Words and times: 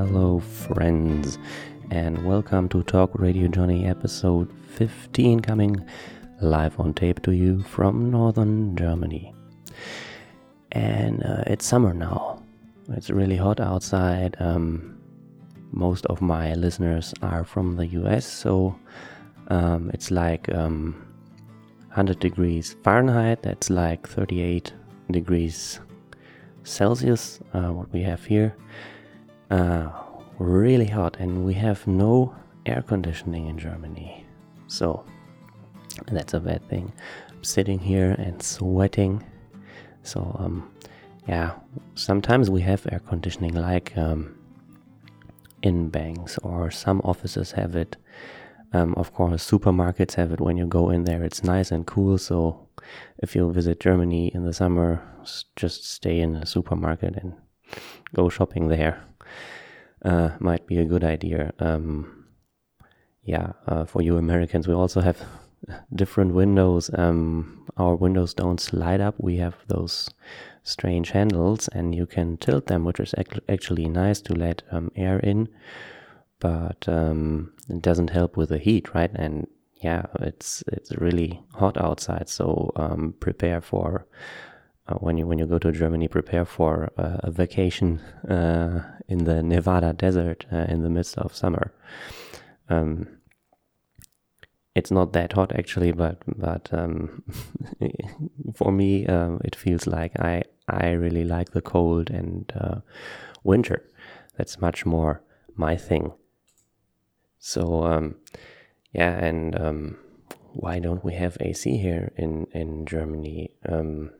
Hello, 0.00 0.38
friends, 0.38 1.38
and 1.90 2.24
welcome 2.26 2.70
to 2.70 2.82
Talk 2.84 3.10
Radio 3.18 3.48
Johnny 3.48 3.84
episode 3.84 4.50
15 4.68 5.40
coming 5.40 5.76
live 6.40 6.80
on 6.80 6.94
tape 6.94 7.20
to 7.24 7.32
you 7.32 7.62
from 7.64 8.10
northern 8.10 8.74
Germany. 8.76 9.34
And 10.72 11.22
uh, 11.22 11.44
it's 11.48 11.66
summer 11.66 11.92
now. 11.92 12.42
It's 12.88 13.10
really 13.10 13.36
hot 13.36 13.60
outside. 13.60 14.36
Um, 14.40 14.98
most 15.70 16.06
of 16.06 16.22
my 16.22 16.54
listeners 16.54 17.12
are 17.20 17.44
from 17.44 17.76
the 17.76 17.86
US, 17.88 18.24
so 18.24 18.74
um, 19.48 19.90
it's 19.92 20.10
like 20.10 20.50
um, 20.54 20.94
100 21.88 22.18
degrees 22.20 22.74
Fahrenheit, 22.82 23.42
that's 23.42 23.68
like 23.68 24.08
38 24.08 24.72
degrees 25.10 25.78
Celsius, 26.64 27.38
uh, 27.52 27.68
what 27.68 27.92
we 27.92 28.00
have 28.00 28.24
here. 28.24 28.56
Uh, 29.50 29.90
really 30.38 30.86
hot, 30.86 31.16
and 31.18 31.44
we 31.44 31.54
have 31.54 31.86
no 31.86 32.34
air 32.66 32.82
conditioning 32.82 33.46
in 33.46 33.58
Germany. 33.58 34.24
So 34.68 35.04
that's 36.12 36.34
a 36.34 36.40
bad 36.40 36.66
thing. 36.68 36.92
I'm 37.30 37.42
sitting 37.42 37.78
here 37.78 38.12
and 38.12 38.42
sweating. 38.42 39.24
So, 40.02 40.36
um, 40.38 40.70
yeah, 41.28 41.54
sometimes 41.94 42.48
we 42.48 42.62
have 42.62 42.86
air 42.90 43.00
conditioning, 43.00 43.54
like 43.54 43.96
um, 43.96 44.36
in 45.62 45.90
banks, 45.90 46.38
or 46.38 46.70
some 46.70 47.00
offices 47.04 47.52
have 47.52 47.76
it. 47.76 47.96
Um, 48.72 48.94
of 48.94 49.12
course, 49.12 49.48
supermarkets 49.50 50.14
have 50.14 50.32
it 50.32 50.40
when 50.40 50.56
you 50.56 50.66
go 50.66 50.90
in 50.90 51.04
there. 51.04 51.24
It's 51.24 51.42
nice 51.42 51.72
and 51.72 51.86
cool. 51.86 52.18
So, 52.18 52.68
if 53.18 53.34
you 53.34 53.50
visit 53.52 53.80
Germany 53.80 54.30
in 54.32 54.44
the 54.44 54.52
summer, 54.52 55.02
just 55.56 55.84
stay 55.90 56.20
in 56.20 56.36
a 56.36 56.46
supermarket 56.46 57.16
and 57.16 57.34
go 58.14 58.28
shopping 58.28 58.68
there. 58.68 59.04
Uh, 60.02 60.30
might 60.38 60.66
be 60.66 60.78
a 60.78 60.84
good 60.84 61.04
idea. 61.04 61.52
Um, 61.58 62.26
yeah, 63.22 63.52
uh, 63.66 63.84
for 63.84 64.02
you 64.02 64.16
Americans, 64.16 64.66
we 64.66 64.74
also 64.74 65.00
have 65.00 65.22
different 65.94 66.34
windows. 66.34 66.90
Um, 66.94 67.66
our 67.76 67.94
windows 67.94 68.34
don't 68.34 68.60
slide 68.60 69.00
up. 69.00 69.14
We 69.18 69.36
have 69.36 69.56
those 69.68 70.10
strange 70.62 71.10
handles, 71.10 71.68
and 71.68 71.94
you 71.94 72.06
can 72.06 72.38
tilt 72.38 72.66
them, 72.66 72.84
which 72.84 73.00
is 73.00 73.14
actually 73.48 73.88
nice 73.88 74.20
to 74.22 74.34
let 74.34 74.62
um, 74.70 74.90
air 74.96 75.18
in. 75.18 75.48
But 76.38 76.88
um, 76.88 77.52
it 77.68 77.82
doesn't 77.82 78.10
help 78.10 78.36
with 78.36 78.48
the 78.48 78.58
heat, 78.58 78.94
right? 78.94 79.10
And 79.14 79.46
yeah, 79.82 80.06
it's 80.20 80.62
it's 80.66 80.96
really 80.96 81.42
hot 81.54 81.76
outside, 81.76 82.28
so 82.28 82.72
um, 82.76 83.14
prepare 83.20 83.60
for 83.60 84.06
when 84.94 85.18
you 85.18 85.26
when 85.26 85.38
you 85.38 85.46
go 85.46 85.58
to 85.58 85.72
Germany, 85.72 86.08
prepare 86.08 86.44
for 86.44 86.90
uh, 86.96 87.18
a 87.20 87.30
vacation 87.30 88.00
uh, 88.28 88.82
in 89.08 89.24
the 89.24 89.42
Nevada 89.42 89.92
desert 89.92 90.46
uh, 90.52 90.66
in 90.68 90.82
the 90.82 90.90
midst 90.90 91.18
of 91.18 91.34
summer. 91.34 91.72
Um, 92.68 93.08
it's 94.74 94.90
not 94.90 95.12
that 95.12 95.32
hot 95.32 95.52
actually, 95.56 95.92
but 95.92 96.22
but 96.26 96.68
um, 96.72 97.22
for 98.54 98.72
me, 98.72 99.06
uh, 99.06 99.36
it 99.44 99.56
feels 99.56 99.86
like 99.86 100.18
I 100.18 100.42
I 100.68 100.90
really 100.90 101.24
like 101.24 101.50
the 101.50 101.62
cold 101.62 102.10
and 102.10 102.52
uh, 102.58 102.80
winter. 103.42 103.90
That's 104.36 104.60
much 104.60 104.86
more 104.86 105.22
my 105.56 105.76
thing. 105.76 106.12
So 107.38 107.84
um, 107.84 108.16
yeah, 108.92 109.12
and 109.12 109.58
um, 109.58 109.98
why 110.52 110.78
don't 110.78 111.04
we 111.04 111.14
have 111.14 111.36
AC 111.40 111.76
here 111.78 112.12
in 112.16 112.46
in 112.52 112.86
Germany? 112.86 113.50
Um, 113.68 114.10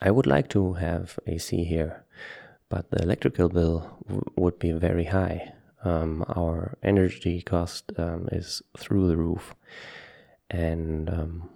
I 0.00 0.10
would 0.10 0.26
like 0.26 0.48
to 0.50 0.74
have 0.74 1.18
AC 1.26 1.64
here, 1.64 2.04
but 2.68 2.90
the 2.90 3.02
electrical 3.02 3.48
bill 3.48 3.98
would 4.36 4.58
be 4.58 4.72
very 4.72 5.04
high. 5.04 5.52
Um, 5.84 6.24
our 6.28 6.76
energy 6.82 7.42
cost 7.42 7.92
um, 7.98 8.28
is 8.32 8.62
through 8.78 9.08
the 9.08 9.16
roof, 9.16 9.54
and 10.50 11.08
um, 11.08 11.50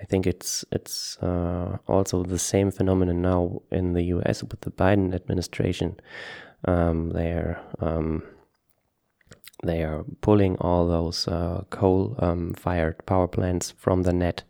I 0.00 0.04
think 0.04 0.26
it's 0.26 0.64
it's 0.72 1.18
uh, 1.18 1.78
also 1.86 2.22
the 2.22 2.38
same 2.38 2.70
phenomenon 2.70 3.22
now 3.22 3.62
in 3.70 3.92
the 3.92 4.02
U.S. 4.14 4.42
with 4.42 4.60
the 4.62 4.70
Biden 4.70 5.14
administration. 5.14 5.98
Um, 6.64 7.10
they're 7.10 7.60
um, 7.80 8.22
they 9.62 9.82
are 9.82 10.04
pulling 10.22 10.56
all 10.56 10.88
those 10.88 11.28
uh, 11.28 11.64
coal 11.70 12.16
um, 12.18 12.54
power 12.54 13.26
plants 13.28 13.72
from 13.76 14.02
the 14.02 14.12
net. 14.12 14.42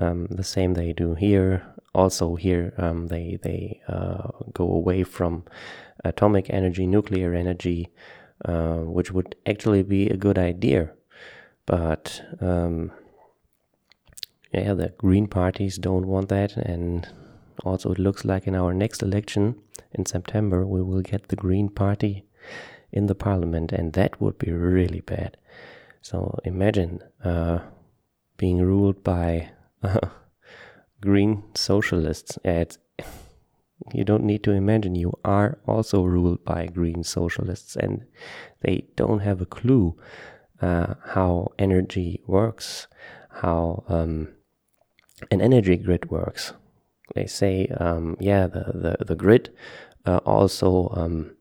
Um, 0.00 0.26
the 0.26 0.44
same 0.44 0.74
they 0.74 0.92
do 0.92 1.14
here. 1.14 1.74
Also 1.94 2.34
here 2.34 2.74
um, 2.76 3.06
they 3.06 3.38
they 3.42 3.80
uh, 3.88 4.28
go 4.52 4.70
away 4.70 5.04
from 5.04 5.44
atomic 6.04 6.50
energy, 6.50 6.86
nuclear 6.86 7.34
energy, 7.34 7.88
uh, 8.44 8.78
which 8.78 9.12
would 9.12 9.36
actually 9.46 9.82
be 9.82 10.08
a 10.08 10.16
good 10.16 10.38
idea. 10.38 10.90
But 11.66 12.22
um, 12.40 12.90
yeah, 14.52 14.74
the 14.74 14.92
green 14.98 15.28
parties 15.28 15.78
don't 15.78 16.06
want 16.06 16.28
that, 16.28 16.56
and 16.56 17.08
also 17.64 17.92
it 17.92 17.98
looks 17.98 18.24
like 18.24 18.46
in 18.46 18.54
our 18.54 18.74
next 18.74 19.02
election 19.02 19.56
in 19.92 20.06
September 20.06 20.66
we 20.66 20.82
will 20.82 21.02
get 21.02 21.28
the 21.28 21.36
Green 21.36 21.68
Party 21.68 22.24
in 22.92 23.06
the 23.06 23.14
parliament, 23.14 23.72
and 23.72 23.92
that 23.92 24.20
would 24.20 24.38
be 24.38 24.52
really 24.52 25.00
bad. 25.00 25.36
So 26.02 26.38
imagine 26.44 27.00
uh, 27.22 27.60
being 28.36 28.60
ruled 28.60 29.02
by 29.02 29.50
green 31.04 31.42
socialists. 31.54 32.38
You 33.92 34.04
don't 34.04 34.24
need 34.24 34.42
to 34.44 34.52
imagine, 34.52 34.94
you 34.94 35.12
are 35.24 35.58
also 35.66 36.04
ruled 36.04 36.44
by 36.44 36.66
green 36.66 37.02
socialists, 37.04 37.76
and 37.76 38.06
they 38.60 38.86
don't 38.96 39.18
have 39.18 39.42
a 39.42 39.46
clue 39.46 39.94
uh, 40.62 40.94
how 41.04 41.52
energy 41.58 42.22
works, 42.26 42.86
how 43.42 43.84
um, 43.88 44.28
an 45.30 45.42
energy 45.42 45.76
grid 45.76 46.10
works. 46.10 46.54
They 47.14 47.26
say, 47.26 47.66
um, 47.78 48.16
yeah, 48.20 48.46
the, 48.46 48.96
the, 48.98 49.04
the 49.04 49.16
grid 49.16 49.50
uh, 50.06 50.20
also. 50.24 50.88
Um, 50.96 51.36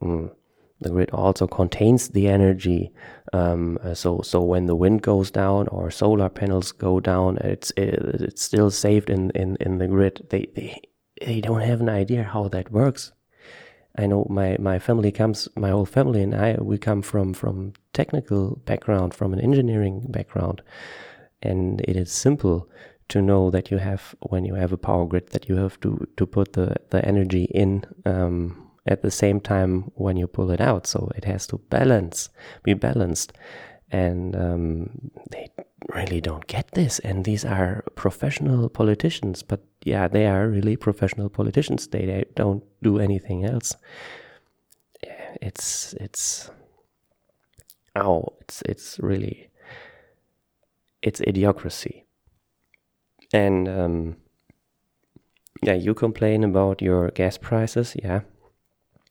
mm, 0.00 0.35
the 0.80 0.90
grid 0.90 1.10
also 1.10 1.46
contains 1.46 2.08
the 2.08 2.28
energy. 2.28 2.92
Um, 3.32 3.78
uh, 3.82 3.94
so 3.94 4.20
so 4.22 4.42
when 4.42 4.66
the 4.66 4.76
wind 4.76 5.02
goes 5.02 5.30
down 5.30 5.68
or 5.68 5.90
solar 5.90 6.28
panels 6.28 6.72
go 6.72 7.00
down, 7.00 7.38
it's 7.38 7.70
it, 7.76 7.94
it's 8.20 8.42
still 8.42 8.70
saved 8.70 9.10
in, 9.10 9.30
in, 9.30 9.56
in 9.60 9.78
the 9.78 9.88
grid. 9.88 10.26
They, 10.30 10.48
they 10.54 10.80
they 11.24 11.40
don't 11.40 11.62
have 11.62 11.80
an 11.80 11.88
idea 11.88 12.22
how 12.22 12.48
that 12.48 12.70
works. 12.70 13.12
I 13.98 14.06
know 14.06 14.26
my, 14.28 14.56
my 14.60 14.78
family 14.78 15.10
comes, 15.10 15.48
my 15.56 15.70
whole 15.70 15.86
family 15.86 16.22
and 16.22 16.34
I, 16.34 16.56
we 16.60 16.76
come 16.76 17.00
from 17.00 17.32
from 17.32 17.72
technical 17.94 18.56
background, 18.66 19.14
from 19.14 19.32
an 19.32 19.40
engineering 19.40 20.04
background, 20.08 20.62
and 21.42 21.80
it 21.82 21.96
is 21.96 22.12
simple 22.12 22.68
to 23.08 23.22
know 23.22 23.50
that 23.50 23.70
you 23.70 23.78
have 23.78 24.14
when 24.20 24.44
you 24.44 24.54
have 24.54 24.72
a 24.72 24.76
power 24.76 25.06
grid 25.06 25.28
that 25.30 25.48
you 25.48 25.56
have 25.56 25.80
to 25.80 26.06
to 26.16 26.26
put 26.26 26.52
the 26.52 26.76
the 26.90 27.02
energy 27.06 27.44
in 27.44 27.84
um, 28.04 28.65
at 28.86 29.02
the 29.02 29.10
same 29.10 29.40
time 29.40 29.90
when 29.94 30.16
you 30.16 30.26
pull 30.26 30.50
it 30.50 30.60
out. 30.60 30.86
So 30.86 31.10
it 31.16 31.24
has 31.24 31.46
to 31.48 31.58
balance, 31.70 32.28
be 32.62 32.74
balanced. 32.74 33.32
And 33.90 34.34
um, 34.36 35.10
they 35.30 35.48
really 35.88 36.20
don't 36.20 36.46
get 36.46 36.70
this. 36.72 36.98
And 37.00 37.24
these 37.24 37.44
are 37.44 37.84
professional 37.94 38.68
politicians, 38.68 39.42
but 39.42 39.64
yeah, 39.84 40.08
they 40.08 40.26
are 40.26 40.48
really 40.48 40.76
professional 40.76 41.28
politicians. 41.28 41.88
They, 41.88 42.06
they 42.06 42.24
don't 42.34 42.64
do 42.82 42.98
anything 42.98 43.44
else. 43.44 43.76
It's 45.42 45.92
it's 46.00 46.50
oh, 47.94 48.24
it's 48.40 48.62
it's 48.62 48.98
really 49.00 49.50
it's 51.02 51.20
idiocracy. 51.20 52.04
And 53.32 53.68
um, 53.68 54.16
yeah, 55.62 55.74
you 55.74 55.92
complain 55.94 56.42
about 56.42 56.80
your 56.80 57.10
gas 57.10 57.36
prices, 57.36 57.94
yeah 58.02 58.22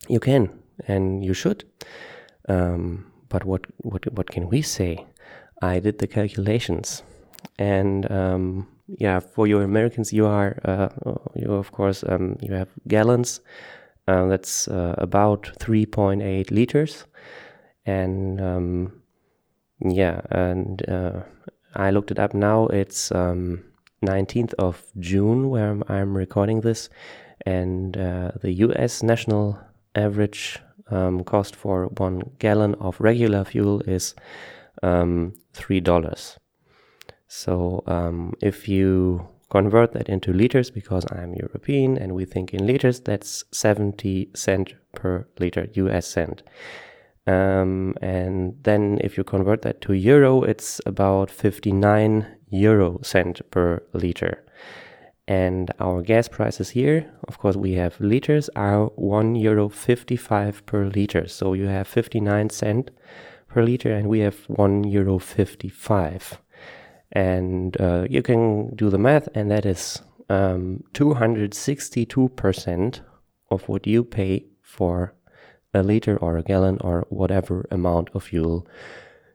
you 0.08 0.20
can 0.20 0.50
and 0.88 1.24
you 1.24 1.34
should. 1.34 1.64
Um, 2.48 3.12
but 3.30 3.44
what, 3.44 3.66
what, 3.78 4.12
what 4.14 4.30
can 4.30 4.50
we 4.50 4.62
say? 4.62 5.06
I 5.62 5.80
did 5.80 6.00
the 6.00 6.08
calculations, 6.08 7.04
and 7.58 8.10
um, 8.12 8.68
yeah, 8.88 9.20
for 9.20 9.48
your 9.48 9.64
Americans, 9.64 10.12
you 10.12 10.26
are 10.26 10.60
uh, 10.66 10.90
you 11.36 11.54
of 11.54 11.72
course 11.72 12.04
um, 12.08 12.38
you 12.42 12.54
have 12.54 12.70
gallons. 12.88 13.40
Uh, 14.08 14.28
that's 14.28 14.68
uh, 14.68 14.94
about 15.00 15.50
3.8 15.60 16.52
liters, 16.52 17.06
and 17.86 18.40
um, 18.40 19.02
yeah, 19.80 20.22
and 20.30 20.88
uh, 20.88 21.22
I 21.76 21.90
looked 21.90 22.12
it 22.12 22.20
up 22.20 22.36
now. 22.36 22.68
It's 22.68 23.10
19th 23.10 24.54
um, 24.60 24.66
of 24.66 24.84
June 25.00 25.50
where 25.50 25.72
I'm, 25.72 25.84
I'm 25.88 26.16
recording 26.16 26.62
this, 26.62 26.90
and 27.48 27.98
uh, 27.98 28.32
the 28.42 28.52
U.S. 28.52 29.02
national 29.02 29.60
average 29.96 30.60
um, 30.92 31.24
cost 31.24 31.56
for 31.56 31.88
one 31.98 32.22
gallon 32.40 32.76
of 32.76 33.00
regular 33.00 33.44
fuel 33.44 33.82
is 33.82 34.16
um, 34.84 35.34
three 35.54 35.80
dollars. 35.80 36.38
So 37.28 37.84
um, 37.88 38.34
if 38.42 38.68
you 38.70 39.28
convert 39.50 39.94
that 39.94 40.10
into 40.10 40.34
liters 40.34 40.70
because 40.70 41.06
I'm 41.12 41.34
European 41.34 41.98
and 41.98 42.14
we 42.14 42.26
think 42.26 42.54
in 42.54 42.66
liters, 42.66 43.00
that's 43.00 43.44
70 43.52 44.30
cent 44.36 44.74
per 44.94 45.28
liter, 45.40 45.68
US 45.74 46.08
cent. 46.08 46.44
Um, 47.28 47.96
and 48.02 48.56
then 48.64 49.00
if 49.02 49.18
you 49.18 49.24
convert 49.24 49.64
that 49.64 49.82
to 49.82 49.94
euro, 49.94 50.44
it's 50.44 50.80
about 50.86 51.32
59 51.32 52.28
euro 52.50 53.00
cent 53.02 53.42
per 53.52 53.82
liter. 53.94 54.45
And 55.28 55.72
our 55.80 56.04
gas 56.04 56.28
prices 56.28 56.70
here, 56.70 57.12
of 57.28 57.40
course, 57.40 57.56
we 57.56 57.74
have 57.74 58.00
liters, 58.00 58.48
are 58.56 58.86
1 58.96 59.34
euro 59.36 59.70
55 59.70 60.64
per 60.66 60.86
liter. 60.86 61.28
So 61.28 61.54
you 61.54 61.66
have 61.66 61.88
59 61.88 62.52
cent 62.52 62.92
per 63.48 63.64
liter, 63.64 63.92
and 63.92 64.08
we 64.08 64.20
have 64.20 64.38
1 64.48 64.84
euro 64.84 65.18
55. 65.18 66.40
And 67.12 67.76
uh, 67.82 68.06
you 68.10 68.22
can 68.22 68.76
do 68.76 68.92
the 68.92 69.00
math, 69.00 69.28
and 69.34 69.50
that 69.50 69.66
is 69.66 70.04
um, 70.30 70.84
262% 70.94 73.00
of 73.50 73.68
what 73.68 73.88
you 73.88 74.04
pay 74.04 74.46
for 74.62 75.16
a 75.74 75.82
liter 75.82 76.18
or 76.18 76.38
a 76.38 76.44
gallon 76.44 76.78
or 76.82 77.08
whatever 77.10 77.66
amount 77.72 78.12
of 78.14 78.22
fuel 78.24 78.68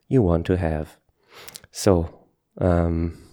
you 0.08 0.22
want 0.22 0.46
to 0.46 0.56
have. 0.56 0.98
So, 1.70 2.26
um, 2.58 3.30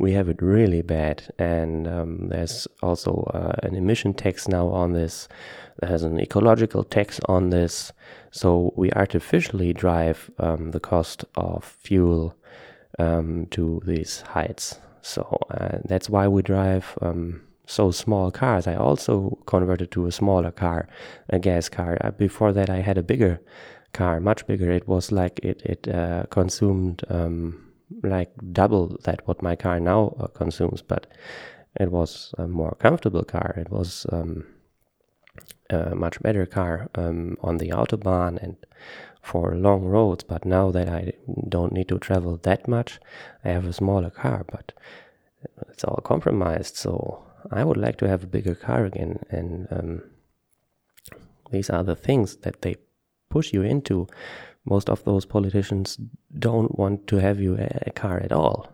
we 0.00 0.12
have 0.12 0.30
it 0.30 0.40
really 0.40 0.80
bad, 0.80 1.32
and 1.38 1.86
um, 1.86 2.28
there's 2.28 2.66
also 2.82 3.30
uh, 3.34 3.52
an 3.62 3.74
emission 3.74 4.14
tax 4.14 4.48
now 4.48 4.68
on 4.68 4.94
this. 4.94 5.28
There's 5.80 6.02
an 6.02 6.18
ecological 6.18 6.84
tax 6.84 7.20
on 7.26 7.50
this, 7.50 7.92
so 8.30 8.72
we 8.76 8.90
artificially 8.92 9.74
drive 9.74 10.30
um, 10.38 10.70
the 10.70 10.80
cost 10.80 11.26
of 11.34 11.64
fuel 11.64 12.34
um, 12.98 13.46
to 13.50 13.82
these 13.84 14.22
heights. 14.22 14.78
So 15.02 15.38
uh, 15.50 15.78
that's 15.84 16.08
why 16.08 16.28
we 16.28 16.40
drive 16.40 16.96
um, 17.02 17.42
so 17.66 17.90
small 17.90 18.30
cars. 18.30 18.66
I 18.66 18.76
also 18.76 19.38
converted 19.44 19.90
to 19.92 20.06
a 20.06 20.12
smaller 20.12 20.50
car, 20.50 20.88
a 21.28 21.38
gas 21.38 21.68
car. 21.68 21.98
Uh, 22.00 22.10
before 22.10 22.52
that, 22.54 22.70
I 22.70 22.80
had 22.80 22.96
a 22.96 23.02
bigger 23.02 23.38
car, 23.92 24.18
much 24.18 24.46
bigger. 24.46 24.70
It 24.70 24.88
was 24.88 25.12
like 25.12 25.40
it 25.42 25.60
it 25.62 25.88
uh, 25.88 26.24
consumed 26.30 27.04
um, 27.10 27.69
like 28.02 28.32
double 28.52 28.98
that 29.04 29.26
what 29.26 29.42
my 29.42 29.56
car 29.56 29.80
now 29.80 30.14
uh, 30.18 30.26
consumes, 30.28 30.82
but 30.82 31.06
it 31.78 31.90
was 31.90 32.34
a 32.38 32.46
more 32.48 32.76
comfortable 32.78 33.24
car. 33.24 33.54
It 33.56 33.70
was 33.70 34.06
um, 34.10 34.44
a 35.70 35.94
much 35.94 36.20
better 36.20 36.46
car 36.46 36.88
um, 36.94 37.36
on 37.42 37.58
the 37.58 37.70
autobahn 37.70 38.42
and 38.42 38.56
for 39.22 39.54
long 39.54 39.84
roads. 39.84 40.24
But 40.24 40.44
now 40.44 40.70
that 40.70 40.88
I 40.88 41.12
don't 41.48 41.72
need 41.72 41.88
to 41.88 41.98
travel 41.98 42.38
that 42.42 42.66
much, 42.66 42.98
I 43.44 43.50
have 43.50 43.66
a 43.66 43.72
smaller 43.72 44.10
car, 44.10 44.44
but 44.50 44.72
it's 45.68 45.84
all 45.84 46.00
compromised. 46.04 46.76
So 46.76 47.24
I 47.50 47.64
would 47.64 47.76
like 47.76 47.98
to 47.98 48.08
have 48.08 48.24
a 48.24 48.28
bigger 48.28 48.54
car 48.54 48.84
again. 48.84 49.20
And 49.30 49.68
um, 49.70 50.02
these 51.50 51.70
are 51.70 51.84
the 51.84 51.96
things 51.96 52.36
that 52.36 52.62
they 52.62 52.76
push 53.28 53.52
you 53.52 53.62
into. 53.62 54.06
Most 54.70 54.88
of 54.88 55.04
those 55.04 55.26
politicians 55.26 55.98
don't 56.38 56.78
want 56.78 57.06
to 57.08 57.16
have 57.16 57.40
you 57.40 57.56
a, 57.56 57.68
a 57.88 57.90
car 57.90 58.20
at 58.20 58.32
all. 58.32 58.72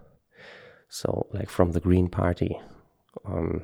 So, 0.89 1.27
like 1.33 1.51
from 1.51 1.73
the 1.73 1.81
Green 1.81 2.09
Party, 2.09 2.61
um, 3.25 3.63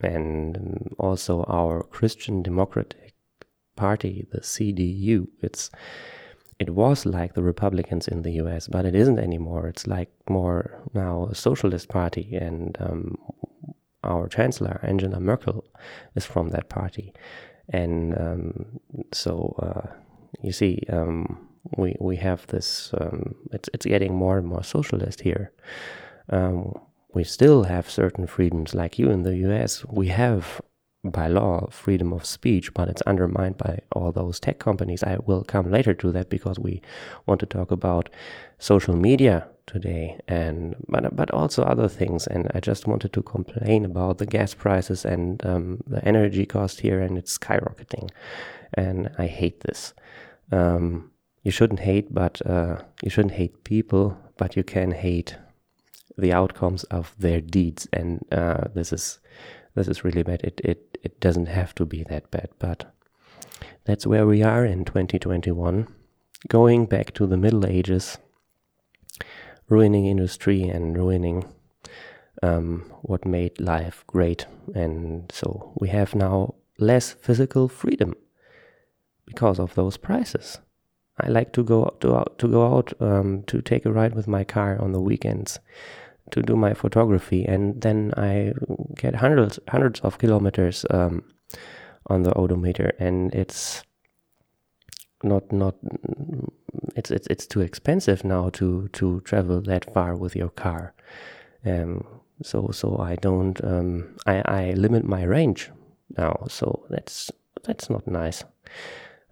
and 0.00 0.94
also 0.98 1.44
our 1.44 1.82
Christian 1.82 2.42
Democratic 2.42 3.14
Party, 3.76 4.26
the 4.30 4.40
CDU. 4.40 5.28
It's 5.40 5.70
it 6.58 6.70
was 6.70 7.04
like 7.04 7.34
the 7.34 7.42
Republicans 7.42 8.06
in 8.06 8.22
the 8.22 8.32
U.S., 8.32 8.68
but 8.68 8.84
it 8.84 8.94
isn't 8.94 9.18
anymore. 9.18 9.66
It's 9.66 9.86
like 9.86 10.10
more 10.28 10.82
now 10.94 11.28
a 11.30 11.34
socialist 11.34 11.88
party, 11.88 12.36
and 12.36 12.76
um, 12.80 13.18
our 14.02 14.28
chancellor 14.28 14.80
Angela 14.82 15.20
Merkel 15.20 15.64
is 16.14 16.24
from 16.24 16.50
that 16.50 16.68
party, 16.68 17.12
and 17.68 18.16
um, 18.18 18.80
so 19.12 19.54
uh, 19.58 19.94
you 20.42 20.52
see, 20.52 20.82
um, 20.90 21.43
we 21.76 21.96
we 22.00 22.16
have 22.16 22.46
this. 22.48 22.92
Um, 23.00 23.34
it's 23.52 23.68
it's 23.72 23.86
getting 23.86 24.14
more 24.14 24.38
and 24.38 24.46
more 24.46 24.62
socialist 24.62 25.20
here. 25.20 25.52
Um, 26.30 26.74
we 27.14 27.24
still 27.24 27.64
have 27.64 27.88
certain 27.88 28.26
freedoms, 28.26 28.74
like 28.74 28.98
you 28.98 29.10
in 29.10 29.22
the 29.22 29.36
U.S. 29.36 29.84
We 29.88 30.08
have 30.08 30.60
by 31.04 31.28
law 31.28 31.68
freedom 31.70 32.12
of 32.12 32.24
speech, 32.24 32.72
but 32.72 32.88
it's 32.88 33.02
undermined 33.02 33.58
by 33.58 33.80
all 33.92 34.10
those 34.10 34.40
tech 34.40 34.58
companies. 34.58 35.02
I 35.02 35.18
will 35.26 35.44
come 35.44 35.70
later 35.70 35.94
to 35.94 36.12
that 36.12 36.30
because 36.30 36.58
we 36.58 36.80
want 37.26 37.40
to 37.40 37.46
talk 37.46 37.70
about 37.70 38.08
social 38.58 38.96
media 38.96 39.46
today 39.66 40.18
and 40.28 40.76
but 40.88 41.14
but 41.14 41.30
also 41.30 41.62
other 41.62 41.88
things. 41.88 42.26
And 42.26 42.50
I 42.54 42.60
just 42.60 42.86
wanted 42.86 43.12
to 43.12 43.22
complain 43.22 43.84
about 43.84 44.18
the 44.18 44.26
gas 44.26 44.54
prices 44.54 45.04
and 45.04 45.44
um, 45.44 45.82
the 45.86 46.02
energy 46.04 46.46
cost 46.46 46.80
here, 46.80 47.00
and 47.00 47.18
it's 47.18 47.36
skyrocketing, 47.38 48.10
and 48.72 49.10
I 49.18 49.26
hate 49.26 49.60
this. 49.60 49.94
Um, 50.52 51.10
you 51.44 51.50
shouldn't 51.50 51.80
hate, 51.80 52.12
but 52.12 52.44
uh, 52.46 52.78
you 53.02 53.10
shouldn't 53.10 53.34
hate 53.34 53.62
people, 53.62 54.18
but 54.36 54.56
you 54.56 54.64
can 54.64 54.90
hate 54.90 55.36
the 56.18 56.32
outcomes 56.32 56.84
of 56.84 57.14
their 57.18 57.40
deeds, 57.40 57.86
and 57.92 58.24
uh, 58.32 58.64
this 58.74 58.92
is 58.92 59.20
this 59.74 59.86
is 59.86 60.04
really 60.04 60.22
bad. 60.22 60.40
It 60.42 60.60
it 60.64 60.98
it 61.02 61.20
doesn't 61.20 61.46
have 61.46 61.74
to 61.76 61.84
be 61.84 62.02
that 62.04 62.30
bad, 62.30 62.48
but 62.58 62.92
that's 63.84 64.06
where 64.06 64.26
we 64.26 64.42
are 64.42 64.64
in 64.64 64.84
2021. 64.84 65.86
Going 66.48 66.86
back 66.86 67.12
to 67.14 67.26
the 67.26 67.36
Middle 67.36 67.66
Ages, 67.66 68.18
ruining 69.68 70.06
industry 70.06 70.62
and 70.62 70.96
ruining 70.96 71.44
um, 72.42 72.90
what 73.02 73.24
made 73.24 73.60
life 73.60 74.04
great. 74.06 74.46
And 74.74 75.30
so 75.32 75.72
we 75.76 75.88
have 75.88 76.14
now 76.14 76.54
less 76.78 77.12
physical 77.12 77.68
freedom 77.68 78.14
because 79.26 79.58
of 79.58 79.74
those 79.74 79.96
prices. 79.96 80.58
I 81.20 81.28
like 81.28 81.52
to 81.52 81.62
go 81.62 81.96
to 82.00 82.16
out, 82.16 82.38
to 82.38 82.48
go 82.48 82.76
out 82.76 82.92
um, 83.00 83.44
to 83.46 83.62
take 83.62 83.86
a 83.86 83.92
ride 83.92 84.14
with 84.14 84.26
my 84.26 84.44
car 84.44 84.80
on 84.80 84.92
the 84.92 85.00
weekends 85.00 85.58
to 86.30 86.42
do 86.42 86.56
my 86.56 86.74
photography, 86.74 87.44
and 87.44 87.80
then 87.80 88.12
I 88.16 88.52
get 88.96 89.14
hundreds 89.16 89.58
hundreds 89.68 90.00
of 90.00 90.18
kilometers 90.18 90.84
um, 90.90 91.22
on 92.06 92.22
the 92.22 92.34
odometer, 92.34 92.92
and 92.98 93.34
it's 93.34 93.82
not 95.22 95.52
not 95.52 95.76
it's 96.96 97.10
it's 97.10 97.26
it's 97.28 97.46
too 97.46 97.60
expensive 97.60 98.24
now 98.24 98.50
to 98.50 98.88
to 98.88 99.20
travel 99.20 99.60
that 99.62 99.92
far 99.92 100.16
with 100.16 100.34
your 100.34 100.50
car. 100.50 100.94
Um, 101.64 102.04
so 102.42 102.70
so 102.72 102.98
I 102.98 103.16
don't 103.16 103.62
um, 103.64 104.16
I 104.26 104.42
I 104.44 104.72
limit 104.72 105.04
my 105.04 105.22
range 105.22 105.70
now. 106.16 106.46
So 106.48 106.86
that's 106.90 107.30
that's 107.64 107.88
not 107.90 108.06
nice. 108.06 108.44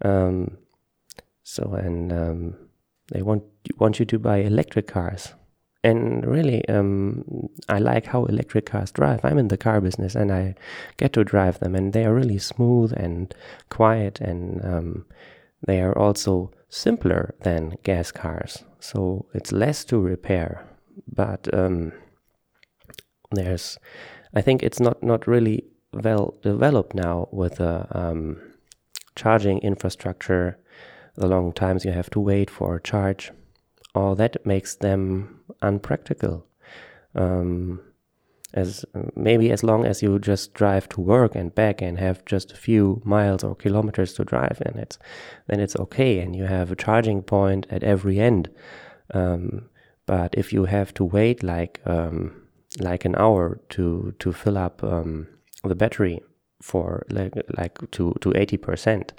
Um, 0.03 0.59
so 1.53 1.75
and 1.75 2.13
um, 2.13 2.55
they 3.13 3.23
want 3.23 3.45
want 3.79 3.99
you 4.01 4.07
to 4.07 4.19
buy 4.19 4.39
electric 4.39 4.87
cars. 4.87 5.35
And 5.85 6.25
really 6.25 6.67
um, 6.69 7.25
i 7.69 7.79
like 7.79 8.07
how 8.07 8.25
electric 8.27 8.67
cars 8.67 8.93
drive. 8.93 9.25
I'm 9.25 9.39
in 9.39 9.49
the 9.49 9.57
car 9.57 9.81
business 9.81 10.15
and 10.15 10.33
i 10.33 10.55
get 10.97 11.13
to 11.13 11.25
drive 11.25 11.59
them 11.59 11.75
and 11.75 11.93
they 11.93 12.05
are 12.05 12.15
really 12.15 12.39
smooth 12.39 12.93
and 12.97 13.35
quiet 13.69 14.21
and 14.21 14.65
um, 14.65 15.05
they 15.67 15.81
are 15.81 15.97
also 15.99 16.53
simpler 16.69 17.35
than 17.43 17.77
gas 17.83 18.13
cars. 18.13 18.65
So 18.81 19.27
it's 19.35 19.53
less 19.53 19.85
to 19.87 19.99
repair 19.99 20.65
but 21.07 21.53
um, 21.53 21.93
there's 23.31 23.79
i 24.35 24.41
think 24.41 24.63
it's 24.63 24.81
not 24.81 25.03
not 25.03 25.27
really 25.27 25.65
well 25.93 26.35
developed 26.43 26.95
now 26.95 27.29
with 27.33 27.57
the 27.57 27.87
um, 27.91 28.41
charging 29.15 29.59
infrastructure 29.59 30.59
the 31.17 31.27
long 31.27 31.53
times 31.53 31.85
you 31.85 31.93
have 31.93 32.11
to 32.11 32.21
wait 32.21 32.51
for 32.51 32.77
a 32.77 32.83
charge 32.83 33.33
all 33.95 34.15
that 34.15 34.45
makes 34.47 34.75
them 34.77 35.41
unpractical. 35.61 36.47
Um, 37.15 37.81
as 38.55 38.85
maybe 39.17 39.51
as 39.51 39.63
long 39.63 39.87
as 39.87 40.03
you 40.03 40.19
just 40.19 40.53
drive 40.53 40.87
to 40.91 41.01
work 41.01 41.35
and 41.35 41.55
back 41.55 41.81
and 41.81 41.99
have 41.99 42.23
just 42.27 42.53
a 42.53 42.57
few 42.57 43.01
miles 43.05 43.43
or 43.43 43.55
kilometers 43.55 44.13
to 44.15 44.25
drive, 44.25 44.61
and 44.67 44.77
it's 44.77 44.99
then 45.47 45.59
it's 45.59 45.77
okay, 45.77 46.19
and 46.19 46.37
you 46.37 46.45
have 46.45 46.71
a 46.71 46.77
charging 46.77 47.23
point 47.23 47.67
at 47.71 47.83
every 47.83 48.19
end. 48.19 48.51
Um, 49.15 49.71
but 50.05 50.35
if 50.37 50.53
you 50.53 50.67
have 50.67 50.93
to 50.95 51.05
wait 51.05 51.43
like 51.43 51.81
um, 51.87 52.43
like 52.79 53.07
an 53.07 53.15
hour 53.17 53.61
to 53.71 54.15
to 54.19 54.33
fill 54.33 54.59
up 54.59 54.85
um, 54.85 55.29
the 55.65 55.75
battery 55.75 56.21
for 56.61 57.07
like 57.09 57.33
like 57.57 57.79
to 57.93 58.15
to 58.21 58.33
eighty 58.37 58.59
percent, 58.59 59.15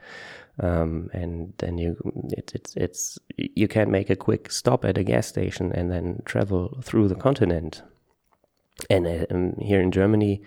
um, 0.60 1.10
and 1.13 1.53
then 1.57 1.77
you 1.77 1.98
it's 2.31 2.53
it's 2.53 2.75
it's 2.75 3.19
you 3.38 3.67
can 3.67 3.89
make 3.89 4.10
a 4.10 4.15
quick 4.15 4.51
stop 4.51 4.86
at 4.86 4.98
a 4.98 5.03
gas 5.03 5.27
station 5.27 5.72
and 5.72 5.91
then 5.91 6.22
travel 6.25 6.79
through 6.83 7.07
the 7.07 7.15
continent. 7.15 7.81
And 8.89 9.07
uh, 9.07 9.25
um, 9.31 9.55
here 9.60 9.81
in 9.81 9.91
Germany, 9.91 10.41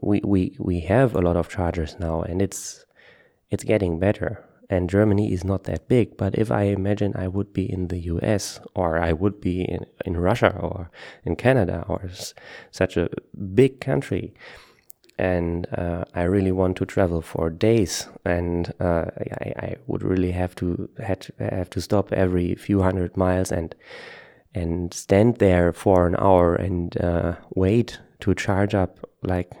we 0.00 0.20
we 0.24 0.56
we 0.58 0.80
have 0.80 1.14
a 1.14 1.20
lot 1.20 1.36
of 1.36 1.48
chargers 1.48 1.96
now, 1.98 2.22
and 2.22 2.42
it's 2.42 2.84
it's 3.50 3.64
getting 3.64 3.98
better. 3.98 4.44
and 4.72 4.88
Germany 4.88 5.32
is 5.32 5.44
not 5.44 5.64
that 5.64 5.86
big. 5.86 6.16
But 6.16 6.34
if 6.38 6.50
I 6.50 6.62
imagine 6.62 7.12
I 7.14 7.28
would 7.28 7.52
be 7.52 7.70
in 7.70 7.88
the 7.88 7.98
US 8.12 8.58
or 8.74 8.98
I 8.98 9.12
would 9.12 9.40
be 9.40 9.62
in, 9.62 9.84
in 10.06 10.16
Russia 10.16 10.56
or 10.58 10.90
in 11.24 11.36
Canada 11.36 11.84
or 11.88 12.10
such 12.70 12.96
a 12.96 13.10
big 13.54 13.80
country, 13.80 14.34
and 15.18 15.66
uh, 15.76 16.04
I 16.14 16.22
really 16.22 16.52
want 16.52 16.76
to 16.78 16.86
travel 16.86 17.22
for 17.22 17.50
days, 17.50 18.08
and 18.24 18.72
uh, 18.80 19.06
I, 19.40 19.52
I, 19.56 19.76
would 19.86 20.02
really 20.02 20.32
have 20.32 20.54
to 20.56 20.88
had, 20.98 21.28
have 21.38 21.70
to 21.70 21.80
stop 21.80 22.12
every 22.12 22.54
few 22.54 22.82
hundred 22.82 23.16
miles 23.16 23.52
and 23.52 23.74
and 24.54 24.92
stand 24.92 25.36
there 25.36 25.72
for 25.72 26.06
an 26.06 26.16
hour 26.18 26.54
and 26.54 27.00
uh, 27.00 27.36
wait 27.54 27.98
to 28.20 28.34
charge 28.34 28.74
up. 28.74 28.98
Like 29.22 29.52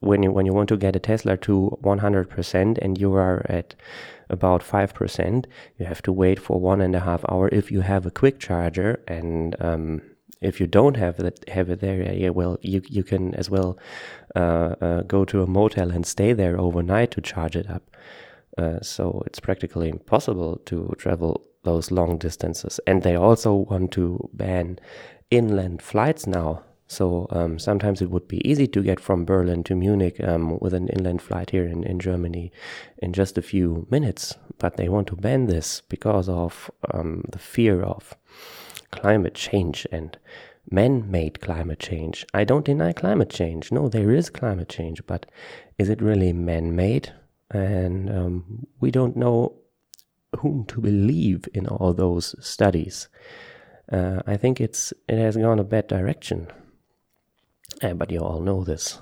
when 0.00 0.22
you 0.22 0.32
when 0.32 0.46
you 0.46 0.52
want 0.52 0.68
to 0.70 0.76
get 0.76 0.96
a 0.96 1.00
Tesla 1.00 1.36
to 1.38 1.78
100% 1.82 2.78
and 2.78 2.98
you 2.98 3.14
are 3.14 3.46
at 3.48 3.74
about 4.30 4.62
5%, 4.62 5.46
you 5.78 5.86
have 5.86 6.02
to 6.02 6.12
wait 6.12 6.38
for 6.38 6.60
one 6.60 6.80
and 6.80 6.94
a 6.94 7.00
half 7.00 7.24
hour 7.28 7.48
if 7.50 7.70
you 7.70 7.80
have 7.80 8.04
a 8.04 8.10
quick 8.10 8.38
charger 8.38 9.02
and 9.08 9.56
um, 9.60 10.02
if 10.40 10.60
you 10.60 10.66
don't 10.66 10.96
have 10.96 11.16
that 11.16 11.48
have 11.48 11.70
it 11.70 11.80
there, 11.80 12.12
yeah, 12.12 12.30
well, 12.30 12.58
you 12.62 12.82
you 12.88 13.02
can 13.02 13.34
as 13.34 13.50
well 13.50 13.78
uh, 14.36 14.74
uh, 14.80 15.02
go 15.02 15.24
to 15.24 15.42
a 15.42 15.46
motel 15.46 15.90
and 15.90 16.06
stay 16.06 16.32
there 16.32 16.58
overnight 16.58 17.10
to 17.12 17.20
charge 17.20 17.56
it 17.56 17.68
up. 17.68 17.82
Uh, 18.56 18.80
so 18.82 19.22
it's 19.26 19.40
practically 19.40 19.88
impossible 19.88 20.56
to 20.66 20.92
travel 20.98 21.44
those 21.62 21.90
long 21.90 22.18
distances. 22.18 22.80
And 22.86 23.02
they 23.02 23.14
also 23.14 23.54
want 23.54 23.92
to 23.92 24.28
ban 24.32 24.78
inland 25.30 25.82
flights 25.82 26.26
now. 26.26 26.64
So 26.86 27.26
um, 27.30 27.58
sometimes 27.58 28.00
it 28.00 28.10
would 28.10 28.26
be 28.26 28.48
easy 28.48 28.66
to 28.68 28.82
get 28.82 28.98
from 28.98 29.26
Berlin 29.26 29.62
to 29.64 29.76
Munich 29.76 30.18
um, 30.24 30.58
with 30.58 30.72
an 30.72 30.88
inland 30.88 31.20
flight 31.20 31.50
here 31.50 31.66
in, 31.66 31.84
in 31.84 32.00
Germany 32.00 32.50
in 32.98 33.12
just 33.12 33.36
a 33.36 33.42
few 33.42 33.86
minutes. 33.90 34.34
But 34.58 34.76
they 34.76 34.88
want 34.88 35.06
to 35.08 35.16
ban 35.16 35.46
this 35.46 35.82
because 35.88 36.28
of 36.28 36.70
um, 36.92 37.24
the 37.30 37.38
fear 37.38 37.82
of 37.82 38.16
climate 38.90 39.34
change 39.34 39.86
and 39.92 40.16
man 40.70 41.10
made 41.10 41.40
climate 41.40 41.78
change. 41.78 42.26
I 42.34 42.44
don't 42.44 42.64
deny 42.64 42.92
climate 42.92 43.30
change. 43.30 43.72
No, 43.72 43.88
there 43.88 44.10
is 44.10 44.30
climate 44.30 44.68
change, 44.68 45.04
but 45.06 45.26
is 45.78 45.88
it 45.88 46.02
really 46.02 46.32
man 46.32 46.76
made? 46.76 47.12
And 47.50 48.10
um, 48.10 48.66
we 48.80 48.90
don't 48.90 49.16
know 49.16 49.54
whom 50.40 50.64
to 50.66 50.80
believe 50.80 51.48
in 51.54 51.66
all 51.66 51.94
those 51.94 52.34
studies. 52.44 53.08
Uh, 53.90 54.20
I 54.26 54.36
think 54.36 54.60
it's 54.60 54.92
it 55.08 55.18
has 55.18 55.36
gone 55.36 55.58
a 55.58 55.64
bad 55.64 55.86
direction. 55.86 56.48
Uh, 57.82 57.94
but 57.94 58.10
you 58.10 58.20
all 58.20 58.40
know 58.40 58.64
this. 58.64 59.00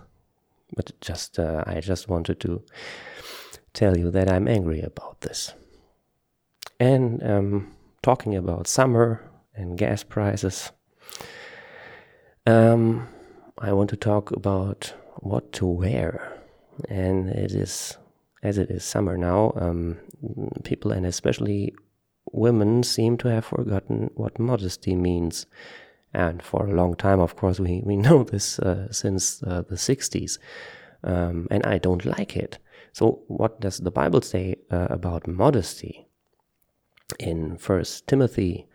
But 0.74 0.92
just 1.00 1.38
uh, 1.38 1.64
I 1.66 1.80
just 1.80 2.08
wanted 2.08 2.40
to 2.40 2.62
tell 3.72 3.96
you 3.96 4.10
that 4.10 4.30
I'm 4.30 4.48
angry 4.48 4.80
about 4.80 5.20
this. 5.22 5.54
And 6.78 7.22
um, 7.22 7.74
talking 8.02 8.36
about 8.36 8.66
summer 8.68 9.22
and 9.56 9.78
gas 9.78 10.02
prices, 10.02 10.72
um, 12.46 13.08
I 13.58 13.72
want 13.72 13.90
to 13.90 13.96
talk 13.96 14.30
about 14.30 14.92
what 15.16 15.52
to 15.54 15.66
wear. 15.66 16.40
And 16.88 17.30
it 17.30 17.52
is, 17.52 17.96
as 18.42 18.58
it 18.58 18.70
is 18.70 18.84
summer 18.84 19.16
now, 19.16 19.52
um, 19.56 19.98
people 20.62 20.92
and 20.92 21.06
especially 21.06 21.75
women 22.32 22.82
seem 22.82 23.16
to 23.18 23.28
have 23.28 23.46
forgotten 23.46 24.10
what 24.14 24.38
modesty 24.38 24.94
means. 24.94 25.46
And 26.12 26.42
for 26.42 26.66
a 26.66 26.75
long 26.75 26.94
time, 26.94 27.20
of 27.20 27.36
course, 27.36 27.58
we, 27.58 27.82
we 27.84 27.96
know 28.06 28.25
this 28.25 28.58
uh, 28.58 28.92
since 28.92 29.42
uh, 29.42 29.62
the 29.68 29.76
60s. 29.76 30.38
Um, 31.02 31.46
and 31.50 31.64
I 31.64 31.78
don't 31.78 32.04
like 32.04 32.36
it. 32.36 32.58
So, 32.92 33.22
what 33.28 33.60
does 33.60 33.78
the 33.78 33.90
Bible 33.90 34.22
say 34.22 34.56
uh, 34.70 34.86
about 34.90 35.26
modesty? 35.26 36.08
In 37.20 37.56
First 37.56 38.08
Timothy 38.08 38.66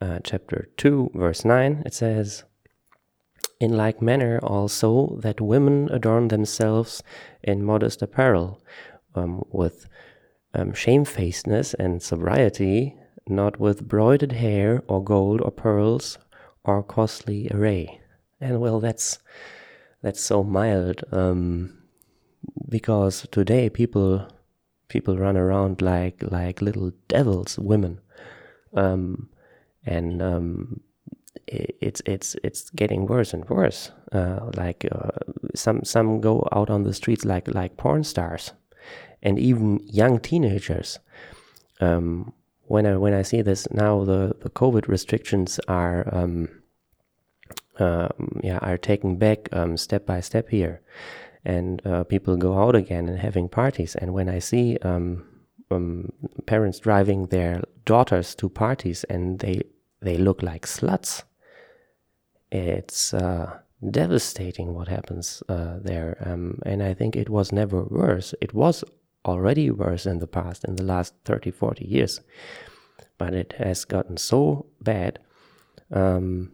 uh, 0.00 0.18
chapter 0.24 0.68
2, 0.76 1.10
verse 1.14 1.44
9, 1.44 1.82
it 1.86 1.94
says, 1.94 2.44
In 3.60 3.76
like 3.76 4.02
manner 4.02 4.38
also 4.42 5.18
that 5.20 5.40
women 5.40 5.88
adorn 5.90 6.28
themselves 6.28 7.02
in 7.42 7.64
modest 7.64 8.02
apparel, 8.02 8.62
um, 9.14 9.44
with 9.50 9.86
um, 10.54 10.72
shamefacedness 10.72 11.74
and 11.74 12.02
sobriety, 12.02 12.96
not 13.28 13.60
with 13.60 13.86
broidered 13.88 14.32
hair 14.32 14.82
or 14.88 15.02
gold 15.02 15.40
or 15.40 15.50
pearls 15.50 16.18
or 16.64 16.82
costly 16.82 17.48
array. 17.50 18.00
And 18.40 18.60
well, 18.60 18.80
that's 18.80 19.18
that's 20.02 20.20
so 20.20 20.42
mild, 20.42 21.04
um, 21.12 21.78
because 22.68 23.26
today 23.30 23.70
people 23.70 24.28
people 24.88 25.16
run 25.16 25.36
around 25.36 25.80
like 25.80 26.22
like 26.22 26.60
little 26.60 26.92
devils, 27.08 27.58
women, 27.58 28.00
um, 28.74 29.28
and 29.84 30.22
um, 30.22 30.80
it's 31.46 32.02
it's 32.06 32.36
it's 32.42 32.70
getting 32.70 33.06
worse 33.06 33.34
and 33.34 33.48
worse. 33.48 33.90
Uh, 34.12 34.50
like 34.56 34.86
uh, 34.92 35.10
some 35.54 35.84
some 35.84 36.20
go 36.20 36.46
out 36.52 36.70
on 36.70 36.82
the 36.82 36.94
streets 36.94 37.24
like 37.24 37.48
like 37.54 37.76
porn 37.76 38.04
stars 38.04 38.52
and 39.22 39.38
even 39.38 39.80
young 39.86 40.18
teenagers. 40.18 40.98
Um, 41.80 42.32
when 42.66 42.86
I 42.86 42.96
when 42.96 43.14
I 43.14 43.22
see 43.22 43.42
this 43.42 43.70
now, 43.70 44.04
the, 44.04 44.36
the 44.40 44.50
COVID 44.50 44.88
restrictions 44.88 45.60
are 45.68 46.08
um, 46.12 46.48
uh, 47.78 48.08
yeah 48.42 48.58
are 48.58 48.78
taken 48.78 49.16
back 49.16 49.48
um, 49.52 49.76
step 49.76 50.06
by 50.06 50.20
step 50.20 50.48
here, 50.48 50.80
and 51.44 51.84
uh, 51.86 52.04
people 52.04 52.36
go 52.36 52.58
out 52.58 52.74
again 52.74 53.08
and 53.08 53.18
having 53.18 53.48
parties. 53.48 53.94
And 53.96 54.14
when 54.14 54.28
I 54.28 54.38
see 54.38 54.78
um, 54.82 55.26
um, 55.74 56.12
parents 56.46 56.78
driving 56.78 57.26
their 57.26 57.62
daughters 57.84 58.34
to 58.36 58.48
parties 58.48 59.04
and 59.04 59.38
they 59.40 59.62
they 60.00 60.16
look 60.16 60.42
like 60.42 60.66
sluts, 60.66 61.22
it's 62.50 63.14
uh, 63.14 63.58
devastating 63.90 64.74
what 64.74 64.88
happens 64.88 65.42
uh, 65.48 65.78
there. 65.80 66.16
Um, 66.20 66.58
and 66.66 66.82
I 66.82 66.94
think 66.94 67.16
it 67.16 67.28
was 67.28 67.52
never 67.52 67.84
worse. 67.84 68.34
It 68.40 68.52
was 68.52 68.84
already 69.24 69.70
worse 69.70 70.06
in 70.06 70.18
the 70.18 70.26
past, 70.26 70.64
in 70.64 70.76
the 70.76 70.82
last 70.82 71.14
30, 71.24 71.50
40 71.50 71.86
years. 71.86 72.20
But 73.16 73.34
it 73.34 73.54
has 73.58 73.84
gotten 73.84 74.16
so 74.16 74.66
bad. 74.80 75.20
Um, 75.92 76.52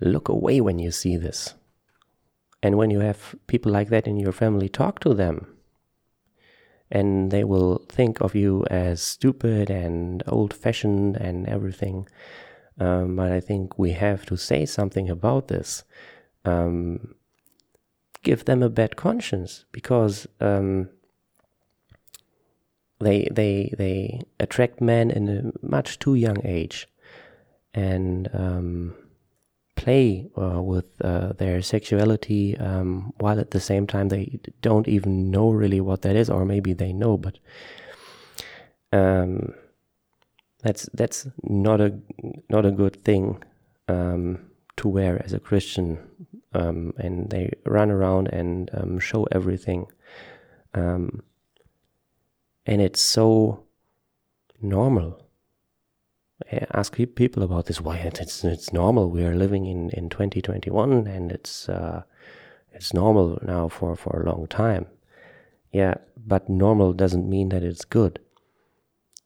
look 0.00 0.28
away 0.28 0.60
when 0.60 0.78
you 0.78 0.90
see 0.90 1.16
this. 1.16 1.54
And 2.62 2.76
when 2.76 2.90
you 2.90 3.00
have 3.00 3.34
people 3.46 3.72
like 3.72 3.88
that 3.88 4.06
in 4.06 4.18
your 4.18 4.32
family, 4.32 4.68
talk 4.68 5.00
to 5.00 5.14
them. 5.14 5.46
And 6.90 7.30
they 7.30 7.44
will 7.44 7.84
think 7.88 8.20
of 8.20 8.34
you 8.34 8.64
as 8.70 9.00
stupid 9.00 9.70
and 9.70 10.22
old 10.26 10.52
fashioned 10.52 11.16
and 11.16 11.46
everything. 11.46 12.08
Um, 12.78 13.16
but 13.16 13.30
I 13.30 13.40
think 13.40 13.78
we 13.78 13.92
have 13.92 14.26
to 14.26 14.36
say 14.36 14.66
something 14.66 15.08
about 15.08 15.48
this. 15.48 15.84
Um, 16.44 17.14
give 18.22 18.44
them 18.44 18.62
a 18.62 18.68
bad 18.68 18.96
conscience 18.96 19.64
because 19.72 20.26
um, 20.40 20.88
they 23.00 23.28
they 23.30 23.72
they 23.76 24.20
attract 24.38 24.80
men 24.80 25.10
in 25.10 25.28
a 25.28 25.66
much 25.66 25.98
too 25.98 26.14
young 26.14 26.44
age 26.44 26.88
and 27.74 28.28
um, 28.34 28.94
play 29.82 30.28
uh, 30.36 30.60
with 30.72 30.88
uh, 31.02 31.32
their 31.40 31.62
sexuality 31.62 32.56
um, 32.58 33.12
while 33.18 33.40
at 33.40 33.50
the 33.50 33.60
same 33.60 33.86
time 33.86 34.08
they 34.08 34.40
don't 34.60 34.88
even 34.88 35.30
know 35.30 35.50
really 35.50 35.80
what 35.80 36.02
that 36.02 36.16
is 36.16 36.28
or 36.28 36.44
maybe 36.44 36.72
they 36.74 36.92
know 36.92 37.16
but 37.16 37.38
um, 38.92 39.54
that's 40.62 40.88
that's 40.92 41.28
not 41.42 41.80
a 41.80 41.90
not 42.48 42.66
a 42.66 42.76
good 42.82 42.96
thing 43.04 43.42
um, 43.88 44.38
to 44.76 44.88
wear 44.88 45.22
as 45.24 45.32
a 45.32 45.40
Christian 45.40 45.98
um, 46.52 46.92
and 46.98 47.30
they 47.30 47.52
run 47.64 47.90
around 47.90 48.28
and 48.28 48.70
um, 48.74 48.98
show 48.98 49.26
everything. 49.30 49.86
Um, 50.74 51.22
and 52.66 52.80
it's 52.80 53.00
so 53.00 53.64
normal. 54.60 55.24
I 56.52 56.66
ask 56.72 56.96
people 57.14 57.42
about 57.42 57.66
this. 57.66 57.80
Why 57.80 57.96
it's 57.96 58.44
it's 58.44 58.72
normal. 58.72 59.10
We 59.10 59.24
are 59.24 59.36
living 59.36 59.66
in, 59.66 59.90
in 59.90 60.08
2021, 60.08 61.06
and 61.06 61.32
it's 61.32 61.68
uh, 61.68 62.02
it's 62.72 62.94
normal 62.94 63.38
now 63.42 63.68
for, 63.68 63.96
for 63.96 64.22
a 64.22 64.26
long 64.30 64.46
time. 64.46 64.86
Yeah, 65.72 65.94
but 66.16 66.48
normal 66.48 66.92
doesn't 66.92 67.28
mean 67.28 67.50
that 67.50 67.62
it's 67.62 67.84
good. 67.84 68.20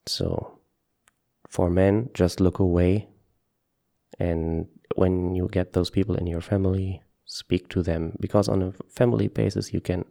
So, 0.06 0.58
for 1.48 1.70
men, 1.70 2.10
just 2.14 2.40
look 2.40 2.58
away. 2.58 3.08
And 4.18 4.68
when 4.96 5.34
you 5.34 5.48
get 5.48 5.72
those 5.72 5.90
people 5.90 6.16
in 6.16 6.26
your 6.26 6.40
family, 6.40 7.02
speak 7.26 7.68
to 7.68 7.82
them 7.82 8.16
because 8.20 8.48
on 8.48 8.62
a 8.62 8.72
family 8.88 9.28
basis 9.28 9.72
you 9.72 9.80
can 9.80 10.04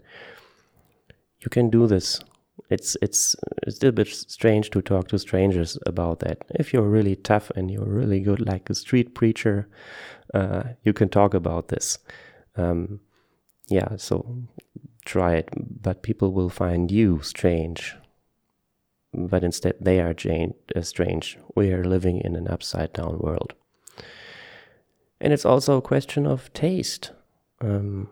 you 1.40 1.50
can 1.50 1.70
do 1.70 1.88
this 1.88 2.20
it's 2.70 2.98
it's 3.02 3.36
it's 3.68 3.84
a 3.84 3.92
bit 3.92 4.08
strange 4.08 4.70
to 4.70 4.82
talk 4.82 5.08
to 5.08 5.20
strangers 5.20 5.78
about 5.86 6.20
that 6.20 6.40
if 6.56 6.74
you're 6.74 6.90
really 6.90 7.16
tough 7.16 7.52
and 7.56 7.70
you're 7.70 7.86
really 7.86 8.20
good 8.20 8.40
like 8.40 8.70
a 8.70 8.76
street 8.76 9.14
preacher 9.14 9.68
uh, 10.34 10.64
you 10.84 10.94
can 10.94 11.10
talk 11.10 11.34
about 11.34 11.68
this 11.68 12.00
um, 12.56 13.00
yeah 13.68 13.96
so 13.98 14.38
try 15.06 15.36
it 15.36 15.50
but 15.82 16.04
people 16.04 16.32
will 16.32 16.50
find 16.50 16.92
you 16.92 17.22
strange 17.22 17.96
but 19.14 19.44
instead 19.44 19.76
they 19.80 20.00
are 20.00 20.16
uh, 20.76 20.82
strange. 20.82 21.38
We 21.56 21.72
are 21.72 21.84
living 21.84 22.20
in 22.20 22.36
an 22.36 22.48
upside 22.48 22.94
down 22.94 23.20
world. 23.20 23.54
And 25.22 25.32
it's 25.32 25.46
also 25.46 25.78
a 25.78 25.82
question 25.82 26.26
of 26.26 26.52
taste. 26.54 27.12
Um, 27.62 28.10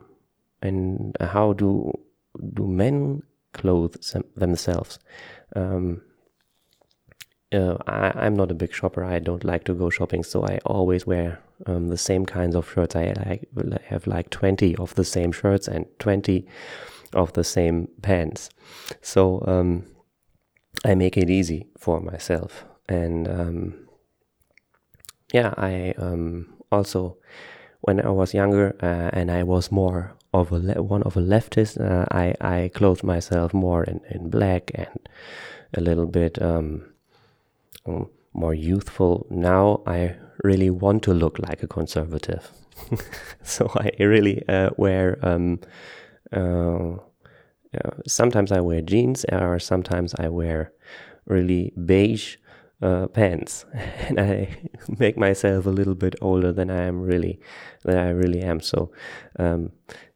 and 0.62 1.18
how 1.20 1.54
do 1.54 1.92
do 2.54 2.68
men 2.68 3.24
clothe 3.54 3.96
themselves? 4.36 5.00
Um, 5.56 6.02
uh, 7.54 7.78
I, 7.86 8.26
am 8.26 8.36
not 8.36 8.52
a 8.52 8.56
big 8.56 8.74
shopper. 8.74 9.04
I 9.04 9.20
don't 9.20 9.44
like 9.44 9.66
to 9.66 9.74
go 9.74 9.90
shopping, 9.90 10.24
so 10.24 10.46
I 10.46 10.60
always 10.66 11.06
wear 11.06 11.40
um, 11.66 11.90
the 11.90 11.98
same 11.98 12.26
kinds 12.26 12.56
of 12.56 12.70
shirts. 12.72 12.96
I, 12.96 13.14
I 13.18 13.40
have 13.88 14.08
like 14.08 14.30
20 14.30 14.76
of 14.78 14.96
the 14.96 15.04
same 15.04 15.32
shirts 15.32 15.68
and 15.68 15.86
20 16.00 16.48
of 17.14 17.34
the 17.34 17.44
same 17.44 17.90
pants. 18.02 18.50
So 19.02 19.44
um, 19.48 19.86
I 20.86 20.96
make 20.96 21.18
it 21.18 21.30
easy 21.30 21.68
for 21.78 22.00
myself. 22.00 22.66
And 22.88 23.28
um, 23.28 23.88
yeah, 25.34 25.54
I 25.58 25.94
um, 25.98 26.54
also, 26.72 27.18
when 27.82 28.00
I 28.00 28.10
was 28.10 28.34
younger 28.34 28.76
uh, 28.82 29.10
and 29.14 29.30
I 29.30 29.44
was 29.44 29.72
more 29.72 30.16
of 30.34 30.52
a 30.52 30.82
one 30.82 31.04
of 31.04 31.18
a 31.18 31.22
leftist, 31.22 31.80
uh, 31.80 32.06
I, 32.12 32.36
I 32.40 32.72
clothed 32.74 33.04
myself 33.04 33.54
more 33.54 33.84
in, 33.84 34.02
in 34.10 34.30
black 34.30 34.72
and 34.74 35.10
a 35.74 35.82
little 35.82 36.06
bit 36.06 36.42
um, 36.42 36.86
um, 37.86 38.10
more 38.34 38.54
youthful. 38.54 39.26
Now 39.30 39.82
I 39.86 40.16
really 40.44 40.70
want 40.70 41.04
to 41.04 41.14
look 41.14 41.40
like 41.40 41.64
a 41.64 41.68
conservative. 41.68 42.52
so 43.44 43.72
I 43.76 43.92
really 44.00 44.48
uh, 44.48 44.70
wear. 44.78 45.18
Um, 45.22 45.60
uh, 46.32 46.96
uh, 47.74 47.92
sometimes 48.06 48.52
I 48.52 48.60
wear 48.60 48.82
jeans, 48.82 49.26
or 49.32 49.60
sometimes 49.60 50.14
I 50.16 50.28
wear 50.28 50.74
really 51.26 51.74
beige 51.86 52.36
uh, 52.82 53.08
pants, 53.08 53.66
and 53.74 54.20
I 54.20 54.58
make 55.00 55.18
myself 55.18 55.66
a 55.66 55.70
little 55.70 55.96
bit 55.96 56.16
older 56.22 56.52
than 56.52 56.70
I 56.70 56.84
am 56.84 57.02
really, 57.02 57.40
than 57.84 57.98
I 57.98 58.10
really 58.10 58.42
am. 58.42 58.60
So, 58.60 58.92
um, 59.40 59.72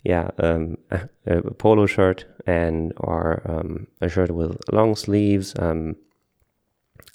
yeah, 0.06 0.30
um, 0.38 0.78
a, 0.92 1.10
a, 1.26 1.42
polo 1.56 1.88
shirt 1.88 2.26
and 2.46 2.94
or 2.98 3.42
um, 3.46 3.88
a 4.02 4.08
shirt 4.08 4.32
with 4.32 4.58
long 4.72 4.96
sleeves. 4.96 5.54
Um, 5.60 5.98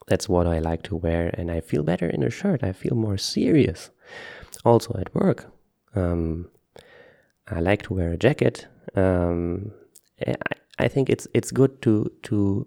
that's 0.09 0.29
what 0.29 0.47
I 0.47 0.59
like 0.59 0.83
to 0.85 0.97
wear, 0.97 1.31
and 1.35 1.51
I 1.51 1.61
feel 1.61 1.85
better 1.85 2.09
in 2.09 2.23
a 2.23 2.31
shirt. 2.31 2.65
I 2.65 2.73
feel 2.73 2.97
more 2.97 3.17
serious. 3.17 3.91
Also 4.65 4.95
at 4.99 5.15
work, 5.15 5.47
um, 5.95 6.49
I 7.47 7.61
like 7.61 7.83
to 7.83 7.95
wear 7.95 8.13
a 8.13 8.17
jacket. 8.17 8.67
Um, 8.97 9.71
I, 10.27 10.35
I 10.79 10.89
think 10.89 11.09
it's 11.09 11.29
it's 11.33 11.53
good 11.53 11.81
to 11.83 12.11
to 12.25 12.67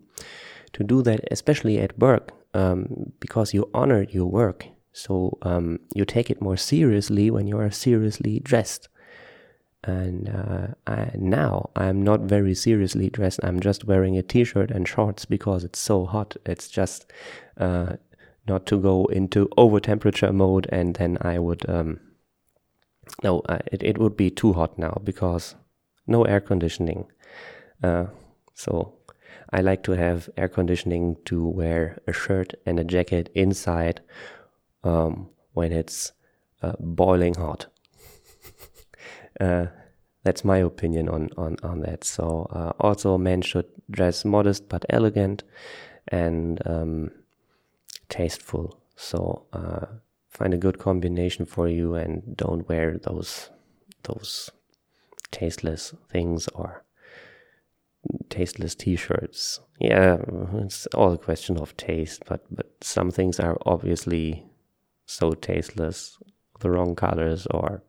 to 0.71 0.83
do 0.83 1.03
that, 1.03 1.19
especially 1.31 1.79
at 1.79 1.99
work, 1.99 2.31
um, 2.53 3.11
because 3.19 3.53
you 3.53 3.69
honor 3.73 4.03
your 4.09 4.27
work. 4.27 4.65
So 4.93 5.37
you 5.95 6.05
take 6.05 6.29
it 6.29 6.41
more 6.41 6.55
seriously 6.55 7.31
when 7.31 7.47
you 7.47 7.57
are 7.57 7.71
seriously 7.71 8.39
dressed. 8.39 8.87
And 9.85 10.29
uh, 10.29 10.67
I, 10.87 11.11
now 11.15 11.69
I'm 11.75 12.03
not 12.03 12.21
very 12.21 12.55
seriously 12.55 13.09
dressed. 13.09 13.41
I'm 13.43 13.59
just 13.59 13.83
wearing 13.83 14.17
a 14.17 14.23
t-shirt 14.23 14.71
and 14.71 14.87
shorts 14.87 15.25
because 15.25 15.65
it's 15.65 15.79
so 15.79 16.05
hot. 16.05 16.37
It's 16.45 16.69
just 16.69 17.11
uh, 17.57 17.97
not 18.47 18.65
to 18.67 18.79
go 18.79 19.05
into 19.07 19.49
over 19.57 19.81
temperature 19.81 20.31
mode, 20.31 20.67
and 20.71 20.95
then 20.95 21.17
I 21.21 21.39
would 21.39 21.69
um, 21.69 21.99
no, 23.21 23.39
uh, 23.41 23.59
it 23.71 23.83
it 23.83 23.97
would 23.97 24.15
be 24.15 24.29
too 24.29 24.53
hot 24.53 24.77
now 24.77 25.01
because 25.03 25.55
no 26.07 26.23
air 26.23 26.39
conditioning. 26.39 27.05
Uh, 27.81 28.05
so 28.53 28.93
I 29.49 29.61
like 29.61 29.83
to 29.83 29.91
have 29.93 30.29
air 30.37 30.47
conditioning 30.47 31.17
to 31.25 31.45
wear 31.45 31.99
a 32.07 32.13
shirt 32.13 32.53
and 32.65 32.79
a 32.79 32.83
jacket 32.83 33.29
inside 33.33 34.01
um, 34.83 35.29
when 35.53 35.71
it's 35.71 36.13
uh, 36.61 36.73
boiling 36.79 37.35
hot. 37.35 37.67
Uh, 39.39 39.67
that's 40.23 40.43
my 40.43 40.57
opinion 40.57 41.09
on 41.09 41.29
on 41.37 41.57
on 41.63 41.81
that. 41.81 42.03
So 42.03 42.47
uh, 42.51 42.73
also, 42.79 43.17
men 43.17 43.41
should 43.41 43.67
dress 43.89 44.25
modest 44.25 44.69
but 44.69 44.85
elegant 44.89 45.43
and 46.07 46.61
um, 46.65 47.11
tasteful. 48.09 48.79
So 48.95 49.45
uh, 49.53 49.85
find 50.29 50.53
a 50.53 50.57
good 50.57 50.79
combination 50.79 51.45
for 51.45 51.67
you, 51.67 51.95
and 51.95 52.37
don't 52.37 52.67
wear 52.69 52.97
those 52.97 53.49
those 54.03 54.49
tasteless 55.31 55.93
things 56.09 56.47
or 56.49 56.83
tasteless 58.29 58.75
t-shirts. 58.75 59.59
Yeah, 59.79 60.17
it's 60.55 60.87
all 60.87 61.13
a 61.13 61.17
question 61.17 61.57
of 61.57 61.75
taste, 61.75 62.23
but 62.27 62.45
but 62.49 62.71
some 62.81 63.11
things 63.11 63.39
are 63.39 63.57
obviously 63.65 64.45
so 65.05 65.31
tasteless, 65.31 66.17
the 66.59 66.69
wrong 66.69 66.95
colors 66.95 67.47
or 67.51 67.83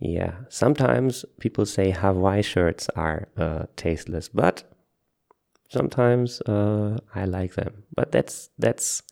yeah, 0.00 0.32
sometimes 0.48 1.24
people 1.40 1.66
say 1.66 1.90
Hawaii 1.90 2.42
shirts 2.42 2.88
are 2.94 3.28
uh, 3.36 3.66
tasteless, 3.76 4.28
but 4.28 4.62
sometimes 5.68 6.40
uh, 6.42 6.98
I 7.14 7.24
like 7.24 7.54
them. 7.54 7.84
But 7.96 8.12
that's 8.12 8.50
that's 8.58 9.02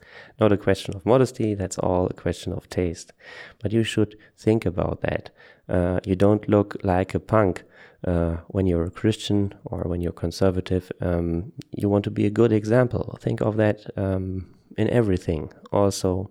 not 0.40 0.52
a 0.52 0.56
question 0.56 0.94
of 0.94 1.04
modesty. 1.04 1.54
That's 1.54 1.78
all 1.78 2.06
a 2.06 2.14
question 2.14 2.52
of 2.52 2.68
taste. 2.70 3.12
But 3.60 3.72
you 3.72 3.82
should 3.82 4.16
think 4.36 4.64
about 4.64 5.00
that. 5.02 5.30
Uh, 5.68 5.98
you 6.04 6.14
don't 6.14 6.48
look 6.48 6.76
like 6.84 7.14
a 7.14 7.20
punk 7.20 7.64
uh, 8.06 8.36
when 8.48 8.66
you're 8.66 8.84
a 8.84 8.90
Christian 8.90 9.54
or 9.64 9.82
when 9.86 10.00
you're 10.00 10.12
conservative. 10.12 10.92
Um, 11.00 11.52
you 11.72 11.88
want 11.88 12.04
to 12.04 12.10
be 12.10 12.26
a 12.26 12.30
good 12.30 12.52
example. 12.52 13.18
Think 13.20 13.40
of 13.40 13.56
that 13.56 13.86
um, 13.96 14.54
in 14.78 14.88
everything. 14.90 15.52
Also, 15.72 16.30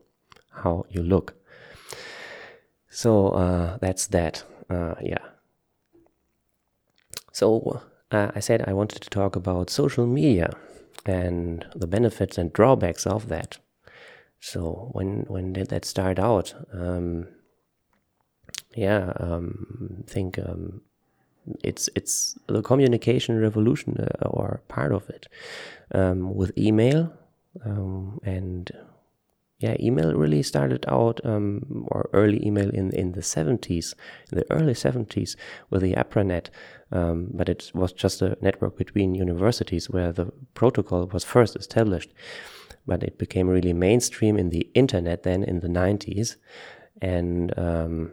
how 0.51 0.85
you 0.89 1.03
look. 1.03 1.35
So 2.95 3.31
uh, 3.31 3.77
that's 3.81 4.07
that. 4.07 4.45
Uh, 4.69 4.95
yeah. 5.01 5.25
So 7.33 7.81
uh, 8.09 8.31
I 8.33 8.39
said 8.39 8.63
I 8.65 8.71
wanted 8.71 9.01
to 9.01 9.09
talk 9.09 9.35
about 9.35 9.69
social 9.69 10.07
media 10.07 10.55
and 11.05 11.65
the 11.75 11.87
benefits 11.87 12.37
and 12.37 12.53
drawbacks 12.53 13.05
of 13.05 13.27
that. 13.27 13.57
So 14.39 14.91
when 14.93 15.25
when 15.27 15.51
did 15.51 15.67
that 15.67 15.83
start 15.83 16.19
out? 16.19 16.53
Um, 16.71 17.27
yeah, 18.77 19.11
um, 19.17 20.05
think 20.07 20.39
um, 20.39 20.79
it's 21.65 21.89
it's 21.95 22.39
the 22.47 22.61
communication 22.61 23.41
revolution 23.41 23.97
uh, 23.99 24.27
or 24.29 24.61
part 24.69 24.93
of 24.93 25.09
it 25.09 25.27
um, 25.93 26.33
with 26.33 26.57
email 26.57 27.11
um, 27.65 28.21
and 28.23 28.71
yeah, 29.59 29.75
email 29.79 30.13
really 30.13 30.43
started 30.43 30.85
out, 30.87 31.21
um, 31.23 31.85
or 31.87 32.09
early 32.11 32.45
email 32.45 32.69
in, 32.69 32.91
in 32.91 33.13
the 33.13 33.21
70s, 33.21 33.93
in 34.31 34.37
the 34.39 34.51
early 34.51 34.73
70s 34.73 35.35
with 35.69 35.81
the 35.81 35.95
ARPANET. 35.95 36.49
Um, 36.91 37.29
but 37.33 37.47
it 37.47 37.71
was 37.73 37.93
just 37.93 38.21
a 38.21 38.37
network 38.41 38.77
between 38.77 39.15
universities 39.15 39.89
where 39.89 40.11
the 40.11 40.31
protocol 40.53 41.07
was 41.07 41.23
first 41.23 41.55
established. 41.55 42.13
But 42.85 43.01
it 43.01 43.17
became 43.17 43.47
really 43.47 43.73
mainstream 43.73 44.37
in 44.37 44.49
the 44.49 44.69
internet 44.73 45.23
then 45.23 45.43
in 45.43 45.61
the 45.61 45.69
90s. 45.69 46.35
And 47.01 47.57
um, 47.57 48.11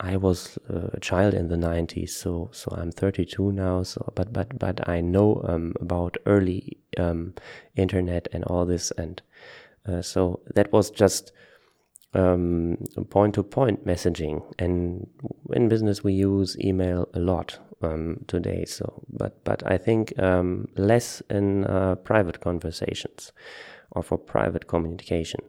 I 0.00 0.16
was 0.16 0.58
a 0.68 0.98
child 1.00 1.34
in 1.34 1.48
the 1.48 1.56
90s, 1.56 2.08
so 2.10 2.48
so 2.52 2.74
I'm 2.74 2.90
32 2.90 3.52
now. 3.52 3.82
So, 3.82 4.12
but 4.14 4.32
but 4.32 4.58
but 4.58 4.88
I 4.88 5.02
know 5.02 5.42
um, 5.46 5.74
about 5.78 6.16
early 6.24 6.78
um, 6.96 7.34
internet 7.76 8.26
and 8.32 8.42
all 8.44 8.64
this, 8.64 8.90
and 8.92 9.20
uh, 9.90 10.02
so 10.02 10.40
that 10.54 10.72
was 10.72 10.90
just 10.90 11.32
point 12.12 13.34
to 13.34 13.42
point 13.42 13.86
messaging. 13.86 14.42
And 14.58 15.08
in 15.52 15.68
business, 15.68 16.02
we 16.02 16.12
use 16.12 16.58
email 16.58 17.08
a 17.14 17.20
lot 17.20 17.58
um, 17.82 18.24
today. 18.26 18.64
So, 18.64 19.04
but 19.08 19.42
but 19.44 19.62
I 19.66 19.78
think 19.78 20.18
um, 20.18 20.68
less 20.76 21.22
in 21.30 21.64
uh, 21.64 21.96
private 21.96 22.40
conversations 22.40 23.32
or 23.92 24.02
for 24.02 24.18
private 24.18 24.66
communication. 24.66 25.40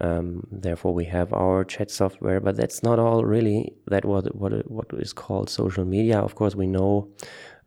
Um, 0.00 0.46
therefore, 0.50 0.94
we 0.94 1.06
have 1.06 1.32
our 1.32 1.64
chat 1.64 1.90
software, 1.90 2.40
but 2.40 2.56
that's 2.56 2.82
not 2.82 2.98
all 2.98 3.24
really. 3.24 3.72
That 3.86 4.04
what 4.04 4.34
what 4.34 4.70
what 4.70 4.86
is 4.92 5.12
called 5.12 5.50
social 5.50 5.84
media. 5.84 6.18
Of 6.18 6.34
course, 6.34 6.54
we 6.54 6.66
know 6.66 7.08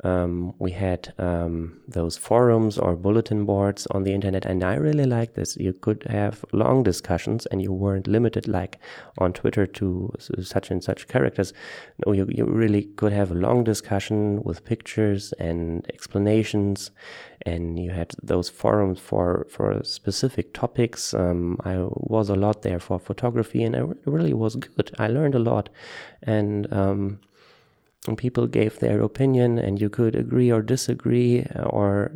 um, 0.03 0.53
we 0.59 0.71
had 0.71 1.13
um, 1.17 1.79
those 1.87 2.17
forums 2.17 2.77
or 2.77 2.95
bulletin 2.95 3.45
boards 3.45 3.87
on 3.87 4.03
the 4.03 4.13
internet, 4.13 4.45
and 4.45 4.63
I 4.63 4.75
really 4.75 5.05
like 5.05 5.35
this. 5.35 5.55
You 5.55 5.73
could 5.73 6.03
have 6.09 6.43
long 6.51 6.83
discussions, 6.83 7.45
and 7.47 7.61
you 7.61 7.71
weren't 7.71 8.07
limited 8.07 8.47
like 8.47 8.79
on 9.17 9.31
Twitter 9.31 9.65
to 9.65 10.13
such 10.41 10.71
and 10.71 10.83
such 10.83 11.07
characters. 11.07 11.53
No, 12.05 12.11
you, 12.11 12.27
you 12.29 12.45
really 12.45 12.83
could 12.83 13.13
have 13.13 13.31
a 13.31 13.35
long 13.35 13.63
discussion 13.63 14.43
with 14.43 14.65
pictures 14.65 15.33
and 15.39 15.85
explanations, 15.93 16.91
and 17.45 17.79
you 17.79 17.91
had 17.91 18.13
those 18.21 18.49
forums 18.49 18.99
for 18.99 19.47
for 19.49 19.81
specific 19.83 20.53
topics. 20.53 21.13
Um, 21.13 21.57
I 21.63 21.77
was 21.77 22.29
a 22.29 22.35
lot 22.35 22.61
there 22.61 22.79
for 22.79 22.99
photography, 22.99 23.63
and 23.63 23.75
it 23.75 23.97
really 24.05 24.33
was 24.33 24.57
good. 24.57 24.91
I 24.99 25.07
learned 25.07 25.35
a 25.35 25.39
lot, 25.39 25.69
and 26.21 26.71
um, 26.73 27.19
people 28.17 28.47
gave 28.47 28.79
their 28.79 29.01
opinion 29.01 29.57
and 29.57 29.79
you 29.79 29.89
could 29.89 30.15
agree 30.15 30.51
or 30.51 30.61
disagree 30.61 31.45
or 31.65 32.11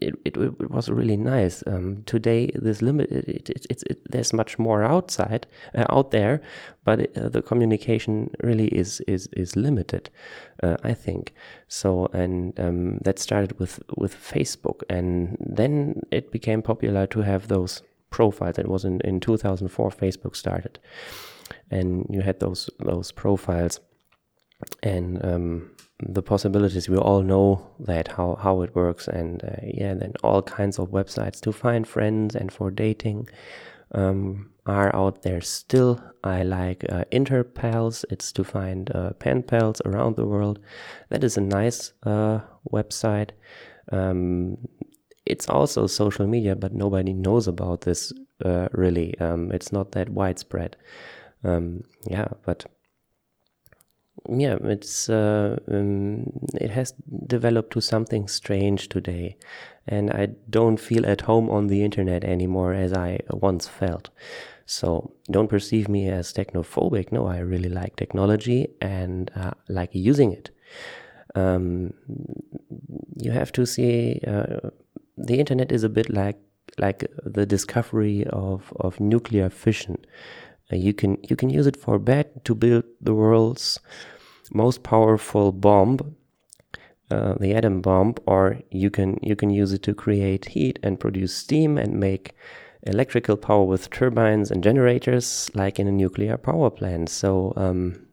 it, 0.00 0.14
it, 0.24 0.36
it 0.36 0.70
was 0.70 0.90
really 0.90 1.16
nice. 1.16 1.64
Um, 1.66 2.02
today 2.04 2.50
this 2.54 2.82
limit 2.82 3.10
it, 3.10 3.48
it, 3.48 3.66
it, 3.70 4.00
there's 4.10 4.32
much 4.34 4.58
more 4.58 4.84
outside 4.84 5.46
uh, 5.74 5.86
out 5.88 6.10
there 6.10 6.42
but 6.84 7.16
uh, 7.16 7.30
the 7.30 7.40
communication 7.40 8.30
really 8.42 8.68
is 8.68 9.00
is 9.08 9.28
is 9.32 9.56
limited 9.56 10.10
uh, 10.62 10.76
i 10.84 10.92
think. 10.92 11.32
So 11.68 12.10
and 12.12 12.58
um, 12.60 12.98
that 12.98 13.18
started 13.18 13.58
with 13.58 13.80
with 13.96 14.14
facebook 14.14 14.82
and 14.90 15.38
then 15.40 16.02
it 16.10 16.30
became 16.30 16.60
popular 16.60 17.06
to 17.06 17.20
have 17.22 17.48
those 17.48 17.82
profiles. 18.10 18.58
It 18.58 18.68
was 18.68 18.84
in, 18.84 19.00
in 19.02 19.20
2004 19.20 19.90
facebook 19.90 20.36
started 20.36 20.78
and 21.70 22.06
you 22.10 22.20
had 22.20 22.40
those 22.40 22.68
those 22.78 23.10
profiles 23.12 23.80
and 24.82 25.24
um, 25.24 25.70
the 26.00 26.22
possibilities 26.22 26.88
we 26.88 26.96
all 26.96 27.22
know 27.22 27.66
that 27.78 28.08
how 28.08 28.36
how 28.36 28.62
it 28.62 28.74
works 28.74 29.08
and 29.08 29.44
uh, 29.44 29.56
yeah 29.62 29.94
then 29.94 30.12
all 30.22 30.42
kinds 30.42 30.78
of 30.78 30.88
websites 30.88 31.40
to 31.40 31.52
find 31.52 31.86
friends 31.86 32.34
and 32.34 32.52
for 32.52 32.70
dating 32.70 33.28
um, 33.92 34.50
are 34.66 34.94
out 34.94 35.22
there 35.22 35.40
still. 35.40 36.00
I 36.22 36.42
like 36.42 36.84
uh, 36.90 37.04
interpals. 37.10 38.04
It's 38.10 38.32
to 38.32 38.44
find 38.44 38.90
uh, 38.94 39.12
pen 39.14 39.42
pals 39.42 39.80
around 39.84 40.16
the 40.16 40.26
world. 40.26 40.58
That 41.08 41.24
is 41.24 41.36
a 41.36 41.40
nice 41.40 41.92
uh, 42.02 42.40
website. 42.70 43.30
Um, 43.90 44.58
it's 45.24 45.48
also 45.48 45.86
social 45.86 46.26
media 46.26 46.54
but 46.56 46.74
nobody 46.74 47.12
knows 47.12 47.48
about 47.48 47.82
this 47.82 48.12
uh, 48.44 48.68
really. 48.72 49.18
Um, 49.18 49.50
it's 49.52 49.72
not 49.72 49.92
that 49.92 50.10
widespread. 50.10 50.76
Um, 51.44 51.84
yeah 52.06 52.28
but 52.44 52.66
yeah, 54.28 54.56
it's 54.62 55.08
uh, 55.08 55.58
um, 55.70 56.30
it 56.54 56.70
has 56.70 56.92
developed 57.26 57.72
to 57.72 57.80
something 57.80 58.28
strange 58.28 58.88
today, 58.88 59.36
and 59.86 60.10
I 60.10 60.28
don't 60.50 60.78
feel 60.78 61.06
at 61.06 61.22
home 61.22 61.50
on 61.50 61.68
the 61.68 61.82
internet 61.84 62.24
anymore 62.24 62.72
as 62.72 62.92
I 62.92 63.20
once 63.30 63.68
felt. 63.68 64.10
So 64.66 65.14
don't 65.30 65.48
perceive 65.48 65.88
me 65.88 66.08
as 66.08 66.32
technophobic. 66.32 67.10
No, 67.10 67.26
I 67.26 67.38
really 67.38 67.70
like 67.70 67.96
technology 67.96 68.68
and 68.82 69.30
uh, 69.34 69.52
like 69.68 69.90
using 69.94 70.32
it. 70.32 70.50
Um, 71.34 71.94
you 73.16 73.30
have 73.30 73.50
to 73.52 73.64
see 73.64 74.20
uh, 74.26 74.70
the 75.16 75.38
internet 75.38 75.72
is 75.72 75.84
a 75.84 75.88
bit 75.88 76.10
like 76.10 76.38
like 76.78 77.10
the 77.24 77.46
discovery 77.46 78.26
of 78.26 78.72
of 78.76 79.00
nuclear 79.00 79.48
fission. 79.48 79.96
You 80.70 80.92
can 80.92 81.18
you 81.22 81.34
can 81.34 81.48
use 81.48 81.66
it 81.66 81.76
for 81.76 81.98
bad 81.98 82.44
to 82.44 82.54
build 82.54 82.84
the 83.00 83.14
world's 83.14 83.80
most 84.52 84.82
powerful 84.82 85.50
bomb, 85.52 86.16
uh, 87.10 87.34
the 87.40 87.54
atom 87.54 87.80
bomb, 87.80 88.14
or 88.26 88.60
you 88.70 88.90
can 88.90 89.18
you 89.22 89.34
can 89.34 89.50
use 89.50 89.72
it 89.72 89.82
to 89.84 89.94
create 89.94 90.46
heat 90.46 90.78
and 90.82 91.00
produce 91.00 91.34
steam 91.34 91.78
and 91.78 91.98
make 91.98 92.34
electrical 92.82 93.36
power 93.36 93.64
with 93.64 93.90
turbines 93.90 94.50
and 94.50 94.62
generators, 94.62 95.50
like 95.54 95.78
in 95.78 95.88
a 95.88 95.92
nuclear 95.92 96.36
power 96.36 96.70
plant. 96.70 97.08
So 97.08 97.54
um, 97.56 98.06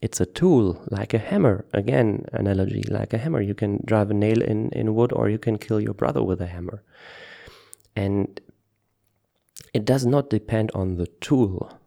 it's 0.00 0.20
a 0.20 0.26
tool, 0.26 0.82
like 0.90 1.12
a 1.12 1.18
hammer. 1.18 1.66
Again, 1.74 2.24
analogy, 2.32 2.84
like 2.88 3.12
a 3.12 3.18
hammer. 3.18 3.42
You 3.42 3.54
can 3.54 3.82
drive 3.84 4.10
a 4.10 4.14
nail 4.14 4.40
in 4.40 4.70
in 4.70 4.94
wood, 4.94 5.12
or 5.12 5.28
you 5.28 5.38
can 5.38 5.58
kill 5.58 5.80
your 5.80 5.94
brother 5.94 6.22
with 6.22 6.40
a 6.40 6.46
hammer. 6.46 6.82
And 7.94 8.40
it 9.74 9.84
does 9.84 10.06
not 10.06 10.30
depend 10.30 10.70
on 10.74 10.96
the 10.96 11.06
tool 11.20 11.78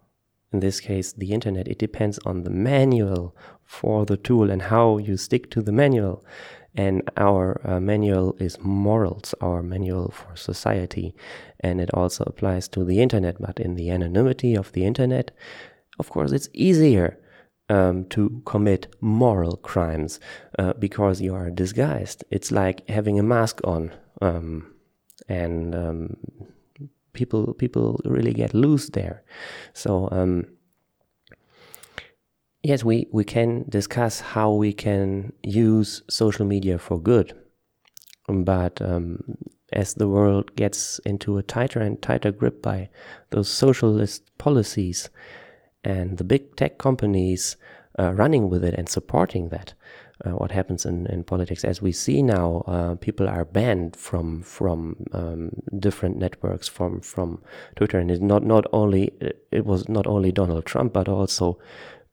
in 0.51 0.59
this 0.59 0.79
case 0.79 1.13
the 1.13 1.31
internet, 1.31 1.67
it 1.67 1.79
depends 1.79 2.19
on 2.25 2.43
the 2.43 2.49
manual 2.49 3.35
for 3.63 4.05
the 4.05 4.17
tool 4.17 4.51
and 4.51 4.63
how 4.63 4.97
you 4.97 5.17
stick 5.17 5.49
to 5.51 5.61
the 5.61 5.71
manual. 5.71 6.25
And 6.73 7.09
our 7.17 7.59
uh, 7.65 7.79
manual 7.81 8.35
is 8.39 8.57
morals, 8.61 9.35
our 9.41 9.61
manual 9.61 10.11
for 10.11 10.35
society. 10.35 11.13
And 11.59 11.81
it 11.81 11.89
also 11.93 12.23
applies 12.25 12.67
to 12.69 12.85
the 12.85 13.01
internet, 13.01 13.35
but 13.39 13.59
in 13.59 13.75
the 13.75 13.89
anonymity 13.89 14.55
of 14.55 14.71
the 14.71 14.85
internet, 14.85 15.31
of 15.99 16.09
course, 16.09 16.31
it's 16.31 16.49
easier 16.53 17.19
um, 17.69 18.05
to 18.05 18.41
commit 18.45 18.93
moral 19.01 19.57
crimes 19.57 20.19
uh, 20.57 20.73
because 20.73 21.21
you 21.21 21.33
are 21.35 21.49
disguised. 21.49 22.23
It's 22.29 22.51
like 22.51 22.87
having 22.89 23.19
a 23.19 23.23
mask 23.23 23.59
on. 23.63 23.91
Um, 24.21 24.73
and 25.27 25.75
um, 25.75 26.17
people 27.13 27.53
people 27.53 27.99
really 28.05 28.33
get 28.33 28.53
loose 28.53 28.89
there. 28.89 29.23
So 29.73 30.09
um, 30.11 30.45
yes, 32.63 32.83
we 32.83 33.07
we 33.11 33.23
can 33.23 33.65
discuss 33.69 34.19
how 34.19 34.51
we 34.51 34.73
can 34.73 35.33
use 35.43 36.01
social 36.09 36.45
media 36.45 36.77
for 36.77 37.01
good, 37.01 37.33
but 38.27 38.81
um, 38.81 39.37
as 39.73 39.93
the 39.93 40.07
world 40.07 40.55
gets 40.55 40.99
into 40.99 41.37
a 41.37 41.43
tighter 41.43 41.79
and 41.79 42.01
tighter 42.01 42.31
grip 42.31 42.61
by 42.61 42.89
those 43.29 43.49
socialist 43.49 44.37
policies 44.37 45.09
and 45.83 46.17
the 46.17 46.23
big 46.23 46.55
tech 46.55 46.77
companies 46.77 47.57
uh, 47.97 48.13
running 48.13 48.49
with 48.49 48.63
it 48.63 48.73
and 48.75 48.89
supporting 48.89 49.49
that, 49.49 49.73
uh, 50.25 50.31
what 50.31 50.51
happens 50.51 50.85
in, 50.85 51.07
in 51.07 51.23
politics. 51.23 51.63
As 51.63 51.81
we 51.81 51.91
see 51.91 52.21
now, 52.21 52.63
uh, 52.67 52.95
people 52.95 53.27
are 53.27 53.45
banned 53.45 53.95
from 53.95 54.41
from 54.41 54.95
um, 55.13 55.51
different 55.79 56.17
networks, 56.17 56.67
from 56.67 57.01
from 57.01 57.41
Twitter, 57.75 57.99
and 57.99 58.11
it's 58.11 58.21
not 58.21 58.43
not 58.43 58.65
only 58.71 59.11
it 59.51 59.65
was 59.65 59.89
not 59.89 60.07
only 60.07 60.31
Donald 60.31 60.65
Trump, 60.65 60.93
but 60.93 61.07
also 61.07 61.57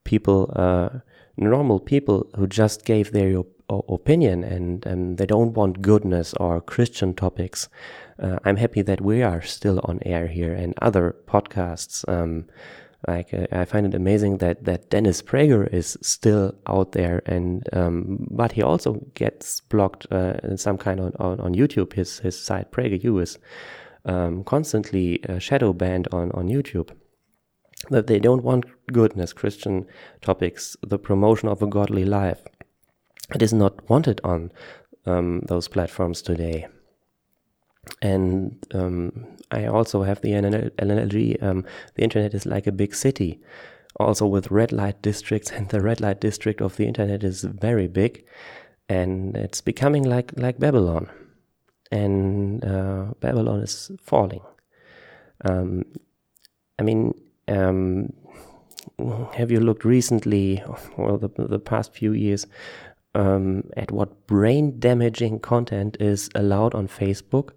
people, 0.05 0.51
uh, 0.57 0.89
normal 1.37 1.81
people 1.81 2.27
who 2.37 2.47
just 2.47 2.85
gave 2.85 3.13
their 3.13 3.39
op- 3.39 3.85
opinion 3.89 4.43
and 4.43 4.87
and 4.87 5.19
they 5.19 5.27
don't 5.27 5.53
want 5.53 5.83
goodness 5.83 6.35
or 6.35 6.61
Christian 6.61 7.15
topics. 7.15 7.69
Uh, 8.19 8.39
I'm 8.45 8.57
happy 8.57 8.83
that 8.83 9.01
we 9.01 9.23
are 9.23 9.43
still 9.43 9.81
on 9.85 10.01
air 10.05 10.27
here 10.27 10.55
and 10.55 10.75
other 10.81 11.15
podcasts. 11.27 12.09
Um, 12.09 12.47
like 13.07 13.33
uh, 13.33 13.47
I 13.53 13.65
find 13.65 13.87
it 13.87 13.95
amazing 13.95 14.39
that 14.39 14.65
that 14.65 14.91
Dennis 14.91 15.23
Prager 15.23 15.73
is 15.73 15.97
still 16.03 16.55
out 16.67 16.93
there, 16.93 17.23
and 17.27 17.63
um, 17.73 18.27
but 18.31 18.53
he 18.53 18.63
also 18.63 19.01
gets 19.15 19.61
blocked 19.61 20.07
uh, 20.11 20.35
in 20.43 20.57
some 20.57 20.79
kind 20.79 21.01
on, 21.01 21.13
on, 21.21 21.41
on 21.41 21.55
YouTube. 21.55 21.93
His 21.93 22.19
his 22.19 22.39
site 22.39 22.73
PragerU 22.73 23.23
is 23.23 23.39
um, 24.05 24.43
constantly 24.43 25.25
uh, 25.29 25.39
shadow 25.39 25.73
banned 25.73 26.09
on 26.11 26.33
on 26.33 26.49
YouTube. 26.49 26.91
That 27.91 28.09
they 28.09 28.19
don't 28.19 28.43
want 28.43 28.65
goodness, 28.93 29.33
Christian 29.33 29.87
topics, 30.21 30.77
the 30.83 30.99
promotion 30.99 31.49
of 31.49 31.63
a 31.63 31.69
godly 31.69 32.05
life. 32.05 32.41
It 33.33 33.43
is 33.43 33.53
not 33.53 33.89
wanted 33.89 34.21
on 34.25 34.51
um, 35.07 35.43
those 35.47 35.69
platforms 35.69 36.21
today. 36.21 36.67
And 38.03 38.57
um, 38.75 39.38
I 39.51 39.67
also 39.67 40.03
have 40.03 40.21
the 40.21 40.33
analogy 40.35 41.41
um, 41.41 41.65
the 41.95 42.03
internet 42.03 42.35
is 42.35 42.47
like 42.47 42.67
a 42.67 42.73
big 42.73 42.95
city, 42.95 43.41
also 43.97 44.27
with 44.27 44.51
red 44.51 44.73
light 44.73 45.01
districts, 45.03 45.51
and 45.57 45.69
the 45.69 45.81
red 45.81 46.01
light 46.01 46.21
district 46.21 46.61
of 46.61 46.77
the 46.77 46.87
internet 46.87 47.25
is 47.25 47.45
very 47.45 47.89
big, 47.89 48.25
and 48.89 49.37
it's 49.37 49.61
becoming 49.61 50.03
like, 50.03 50.33
like 50.37 50.59
Babylon. 50.59 51.09
And 51.91 52.63
uh, 52.65 53.13
Babylon 53.21 53.61
is 53.61 53.91
falling. 54.03 54.43
Um, 55.47 55.85
I 56.79 56.83
mean, 56.83 57.15
um, 57.49 58.13
have 59.33 59.51
you 59.51 59.61
looked 59.61 59.85
recently, 59.85 60.63
well, 60.99 61.19
the, 61.19 61.31
the 61.39 61.59
past 61.59 61.95
few 61.95 62.13
years, 62.13 62.47
um, 63.15 63.65
at 63.77 63.91
what 63.91 64.27
brain 64.27 64.79
damaging 64.79 65.41
content 65.41 65.97
is 65.99 66.29
allowed 66.35 66.75
on 66.75 66.89
Facebook? 66.89 67.51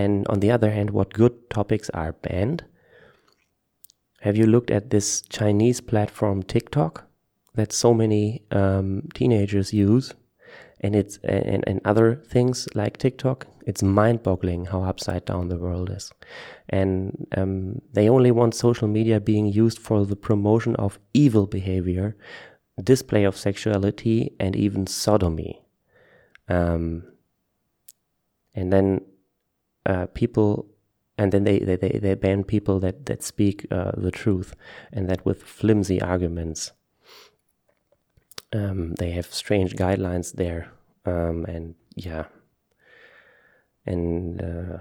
And 0.00 0.26
on 0.32 0.40
the 0.40 0.52
other 0.56 0.70
hand, 0.76 0.90
what 0.90 1.12
good 1.12 1.34
topics 1.50 1.90
are 1.90 2.12
banned. 2.12 2.60
Have 4.20 4.36
you 4.40 4.46
looked 4.46 4.70
at 4.70 4.90
this 4.90 5.22
Chinese 5.38 5.80
platform 5.80 6.42
TikTok 6.42 7.04
that 7.54 7.72
so 7.72 7.94
many 7.94 8.42
um, 8.50 8.88
teenagers 9.14 9.72
use, 9.72 10.14
and 10.82 10.94
it's 10.94 11.18
and, 11.24 11.64
and 11.66 11.80
other 11.84 12.08
things 12.32 12.68
like 12.74 12.96
TikTok? 12.96 13.46
It's 13.66 13.82
mind-boggling 13.82 14.66
how 14.66 14.82
upside 14.90 15.24
down 15.24 15.48
the 15.48 15.58
world 15.58 15.90
is, 15.90 16.12
and 16.68 17.26
um, 17.36 17.80
they 17.92 18.08
only 18.08 18.30
want 18.30 18.54
social 18.54 18.88
media 18.88 19.20
being 19.20 19.46
used 19.64 19.78
for 19.78 20.06
the 20.06 20.16
promotion 20.16 20.76
of 20.76 20.98
evil 21.12 21.46
behavior, 21.46 22.16
display 22.82 23.24
of 23.26 23.36
sexuality, 23.36 24.18
and 24.40 24.56
even 24.56 24.86
sodomy. 24.86 25.62
Um, 26.48 27.04
and 28.54 28.72
then 28.72 29.00
uh, 29.86 30.06
people 30.06 30.66
and 31.20 31.32
then 31.32 31.44
they, 31.44 31.58
they, 31.58 31.76
they, 31.76 31.98
they, 32.02 32.14
ban 32.14 32.44
people 32.44 32.80
that, 32.80 33.04
that 33.04 33.22
speak 33.22 33.66
uh, 33.70 33.92
the 33.94 34.10
truth 34.10 34.54
and 34.90 35.06
that 35.10 35.22
with 35.26 35.42
flimsy 35.42 36.00
arguments. 36.00 36.72
Um, 38.54 38.94
they 38.94 39.10
have 39.10 39.26
strange 39.26 39.76
guidelines 39.76 40.32
there. 40.32 40.72
Um, 41.04 41.44
and 41.44 41.74
yeah. 41.94 42.24
And 43.84 44.42
uh, 44.42 44.78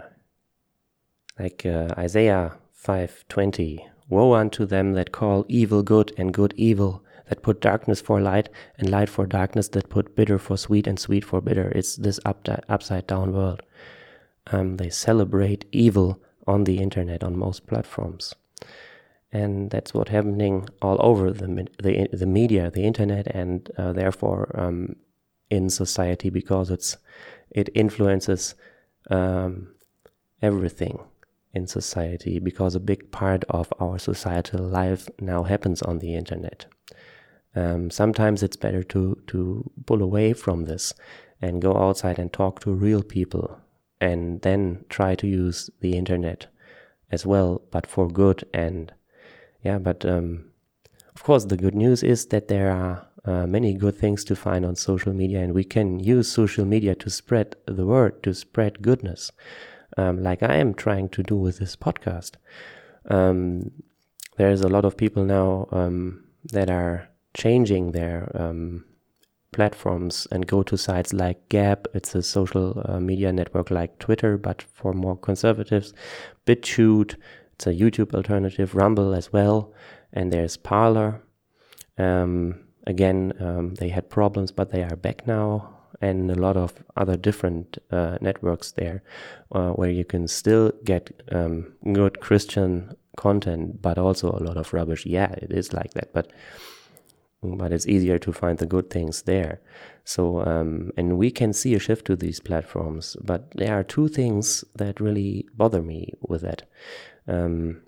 like 1.38 1.66
uh, 1.66 1.94
Isaiah 1.98 2.54
5:20, 2.86 3.80
woe 4.08 4.34
unto 4.34 4.66
them 4.66 4.94
that 4.94 5.12
call 5.12 5.46
evil 5.50 5.84
good 5.84 6.14
and 6.18 6.34
good 6.34 6.54
evil, 6.56 7.04
that 7.28 7.44
put 7.44 7.60
darkness 7.60 8.00
for 8.00 8.22
light 8.22 8.48
and 8.78 8.90
light 8.90 9.10
for 9.10 9.26
darkness 9.26 9.68
that 9.70 9.90
put 9.90 10.16
bitter 10.16 10.40
for 10.40 10.58
sweet 10.58 10.88
and 10.88 10.98
sweet 10.98 11.26
for 11.26 11.42
bitter. 11.42 11.70
It's 11.76 11.98
this 11.98 12.20
up, 12.24 12.48
upside 12.70 13.08
down 13.08 13.34
world. 13.34 13.62
Um, 14.48 14.78
they 14.78 14.90
celebrate 14.90 15.66
evil 15.72 16.22
on 16.48 16.64
the 16.64 16.80
internet 16.80 17.24
on 17.24 17.38
most 17.38 17.68
platforms. 17.68 18.34
And 19.32 19.70
that's 19.70 19.94
what's 19.94 20.10
happening 20.10 20.68
all 20.82 20.98
over 21.00 21.32
the, 21.32 21.68
the, 21.82 22.08
the 22.12 22.26
media, 22.26 22.72
the 22.72 22.84
internet, 22.84 23.28
and 23.28 23.70
uh, 23.78 23.94
therefore 23.94 24.60
um, 24.60 24.96
in 25.50 25.70
society 25.70 26.30
because 26.30 26.70
it's 26.72 26.98
it 27.52 27.70
influences 27.74 28.56
um, 29.10 29.74
everything 30.42 31.00
in 31.54 31.68
society 31.68 32.40
because 32.40 32.76
a 32.76 32.80
big 32.80 33.12
part 33.12 33.44
of 33.50 33.74
our 33.80 33.98
societal 33.98 34.64
life 34.64 35.10
now 35.20 35.44
happens 35.44 35.82
on 35.82 36.00
the 36.00 36.16
internet. 36.16 36.66
Um, 37.56 37.90
sometimes 37.90 38.44
it's 38.44 38.58
better 38.58 38.84
to 38.84 39.22
to 39.28 39.72
pull 39.86 40.02
away 40.02 40.34
from 40.34 40.66
this 40.66 40.94
and 41.42 41.62
go 41.62 41.76
outside 41.76 42.20
and 42.20 42.32
talk 42.32 42.60
to 42.62 42.72
real 42.72 43.04
people 43.04 43.60
and 44.02 44.42
then 44.42 44.86
try 44.90 45.16
to 45.16 45.28
use 45.28 45.70
the 45.82 45.98
internet 45.98 46.48
as 47.12 47.26
well, 47.26 47.62
but 47.72 47.88
for 47.88 48.08
good. 48.08 48.44
And 48.54 48.94
yeah, 49.64 49.80
but 49.80 50.06
um, 50.06 50.52
of 51.16 51.24
course, 51.24 51.46
the 51.46 51.58
good 51.58 51.76
news 51.76 52.04
is 52.04 52.28
that 52.28 52.48
there 52.48 52.72
are 52.72 53.08
uh, 53.26 53.46
many 53.46 53.74
good 53.74 53.96
things 53.96 54.24
to 54.26 54.36
find 54.36 54.66
on 54.66 54.76
social 54.76 55.14
media, 55.14 55.42
and 55.42 55.54
we 55.54 55.64
can 55.64 56.00
use 56.00 56.32
social 56.32 56.66
media 56.66 56.96
to 56.96 57.10
spread 57.10 57.56
the 57.66 57.86
word, 57.86 58.24
to 58.24 58.34
spread 58.34 58.82
goodness, 58.82 59.32
um, 59.98 60.24
like 60.24 60.42
I 60.42 60.56
am 60.56 60.74
trying 60.74 61.10
to 61.10 61.24
do 61.24 61.36
with 61.36 61.60
this 61.60 61.76
podcast. 61.76 62.32
Um, 63.10 63.72
there's 64.38 64.62
a 64.62 64.70
lot 64.70 64.86
of 64.86 64.96
people 64.96 65.26
now 65.26 65.68
um, 65.72 66.24
that 66.54 66.70
are 66.70 67.10
changing 67.34 67.92
their 67.92 68.32
um, 68.34 68.86
platforms 69.52 70.28
and 70.32 70.48
go 70.48 70.64
to 70.64 70.78
sites 70.78 71.14
like 71.14 71.50
Gab. 71.50 71.88
It's 71.94 72.16
a 72.16 72.22
social 72.22 72.82
uh, 72.86 73.00
media 73.00 73.32
network 73.32 73.72
like 73.72 74.00
Twitter, 74.00 74.38
but 74.38 74.62
for 74.62 74.94
more 74.94 75.18
conservatives. 75.18 75.94
BitChute, 76.46 77.16
it's 77.54 77.68
a 77.68 77.74
YouTube 77.74 78.14
alternative. 78.14 78.76
Rumble 78.76 79.14
as 79.14 79.34
well, 79.34 79.74
and 80.14 80.32
there's 80.32 80.58
Parler. 80.58 81.22
Um, 81.98 82.60
again, 82.88 83.34
um, 83.40 83.76
they 83.76 83.90
had 83.90 84.10
problems, 84.10 84.52
but 84.52 84.72
they 84.72 84.84
are 84.84 84.96
back 84.96 85.28
now, 85.28 85.70
and 86.02 86.32
a 86.32 86.36
lot 86.36 86.56
of 86.56 86.74
other 86.96 87.18
different 87.18 87.78
uh, 87.92 88.18
networks 88.22 88.72
there, 88.72 89.04
uh, 89.52 89.72
where 89.72 89.90
you 89.90 90.06
can 90.06 90.28
still 90.28 90.72
get 90.86 91.22
um, 91.32 91.74
good 91.94 92.20
Christian 92.22 92.96
content, 93.18 93.82
but 93.82 93.98
also 93.98 94.32
a 94.32 94.44
lot 94.44 94.58
of 94.58 94.74
rubbish. 94.74 95.06
Yeah, 95.06 95.32
it 95.34 95.52
is 95.52 95.74
like 95.74 95.94
that, 95.96 96.14
but 96.14 96.32
but 97.42 97.72
it's 97.72 97.88
easier 97.88 98.20
to 98.20 98.34
find 98.34 98.58
the 98.58 98.66
good 98.66 98.90
things 98.90 99.24
there. 99.24 99.62
So, 100.04 100.46
um, 100.46 100.92
and 100.98 101.18
we 101.18 101.32
can 101.32 101.54
see 101.54 101.74
a 101.76 101.80
shift 101.80 102.06
to 102.06 102.16
these 102.16 102.40
platforms, 102.40 103.16
but 103.22 103.52
there 103.52 103.80
are 103.80 103.84
two 103.84 104.08
things 104.08 104.64
that 104.76 105.00
really 105.00 105.48
bother 105.56 105.82
me 105.82 106.14
with 106.22 106.42
that. 106.42 106.64
Um, 107.28 107.82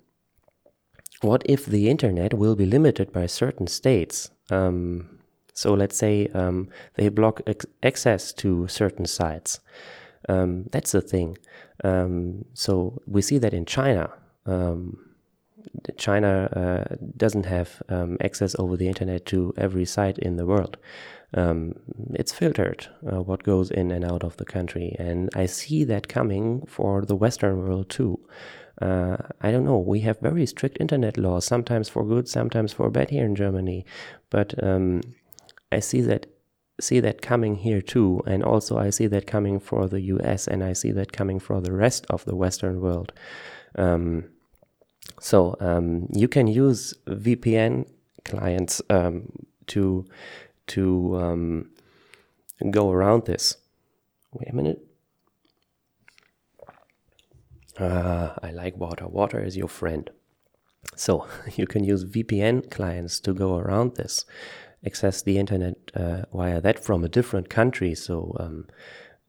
what 1.20 1.42
if 1.46 1.66
the 1.66 1.88
internet 1.88 2.34
will 2.34 2.56
be 2.56 2.66
limited 2.66 3.12
by 3.12 3.26
certain 3.26 3.66
states? 3.66 4.30
Um, 4.50 5.18
so 5.52 5.74
let's 5.74 5.96
say 5.96 6.28
um, 6.28 6.68
they 6.94 7.08
block 7.08 7.42
access 7.82 8.32
to 8.34 8.66
certain 8.68 9.06
sites. 9.06 9.60
Um, 10.28 10.64
that's 10.72 10.92
the 10.92 11.00
thing. 11.00 11.38
Um, 11.84 12.44
so 12.54 13.02
we 13.06 13.22
see 13.22 13.38
that 13.38 13.52
in 13.52 13.66
China. 13.66 14.12
Um, 14.46 15.11
China 15.96 16.48
uh, 16.54 16.96
doesn't 17.16 17.46
have 17.46 17.82
um, 17.88 18.16
access 18.20 18.54
over 18.58 18.76
the 18.76 18.88
internet 18.88 19.26
to 19.26 19.52
every 19.56 19.84
site 19.84 20.18
in 20.18 20.36
the 20.36 20.46
world. 20.46 20.76
Um, 21.34 21.74
it's 22.14 22.32
filtered 22.32 22.88
uh, 23.10 23.22
what 23.22 23.42
goes 23.42 23.70
in 23.70 23.90
and 23.90 24.04
out 24.04 24.22
of 24.22 24.36
the 24.36 24.44
country, 24.44 24.94
and 24.98 25.30
I 25.34 25.46
see 25.46 25.84
that 25.84 26.08
coming 26.08 26.66
for 26.66 27.04
the 27.04 27.16
Western 27.16 27.62
world 27.62 27.88
too. 27.88 28.20
Uh, 28.80 29.16
I 29.40 29.50
don't 29.50 29.64
know. 29.64 29.78
We 29.78 30.00
have 30.00 30.20
very 30.20 30.44
strict 30.46 30.78
internet 30.80 31.16
laws, 31.16 31.44
sometimes 31.44 31.88
for 31.88 32.04
good, 32.04 32.28
sometimes 32.28 32.72
for 32.72 32.90
bad 32.90 33.10
here 33.10 33.24
in 33.24 33.34
Germany, 33.34 33.86
but 34.28 34.62
um, 34.62 35.00
I 35.70 35.80
see 35.80 36.00
that 36.02 36.26
see 36.80 37.00
that 37.00 37.22
coming 37.22 37.54
here 37.56 37.80
too, 37.80 38.22
and 38.26 38.42
also 38.42 38.76
I 38.78 38.90
see 38.90 39.06
that 39.06 39.26
coming 39.26 39.60
for 39.60 39.86
the 39.86 40.00
U.S. 40.00 40.48
and 40.48 40.64
I 40.64 40.72
see 40.72 40.90
that 40.92 41.12
coming 41.12 41.38
for 41.38 41.60
the 41.60 41.72
rest 41.72 42.06
of 42.10 42.24
the 42.24 42.36
Western 42.36 42.80
world. 42.80 43.12
Um, 43.76 44.24
so 45.20 45.56
um, 45.60 46.08
you 46.12 46.28
can 46.28 46.46
use 46.46 46.94
VPN 47.06 47.86
clients 48.24 48.82
um, 48.90 49.30
to 49.68 50.04
to 50.68 51.16
um, 51.16 51.70
go 52.70 52.90
around 52.90 53.26
this. 53.26 53.56
Wait 54.32 54.48
a 54.48 54.54
minute. 54.54 54.80
Uh, 57.78 58.30
I 58.42 58.50
like 58.50 58.76
water. 58.76 59.06
Water 59.06 59.42
is 59.42 59.56
your 59.56 59.68
friend. 59.68 60.10
So 60.96 61.26
you 61.56 61.66
can 61.66 61.84
use 61.84 62.04
VPN 62.04 62.70
clients 62.70 63.20
to 63.20 63.32
go 63.32 63.56
around 63.56 63.96
this, 63.96 64.24
access 64.84 65.22
the 65.22 65.38
internet 65.38 65.76
uh, 65.94 66.22
via 66.32 66.60
that 66.60 66.84
from 66.84 67.04
a 67.04 67.08
different 67.08 67.48
country. 67.48 67.94
So 67.94 68.36
um, 68.38 68.66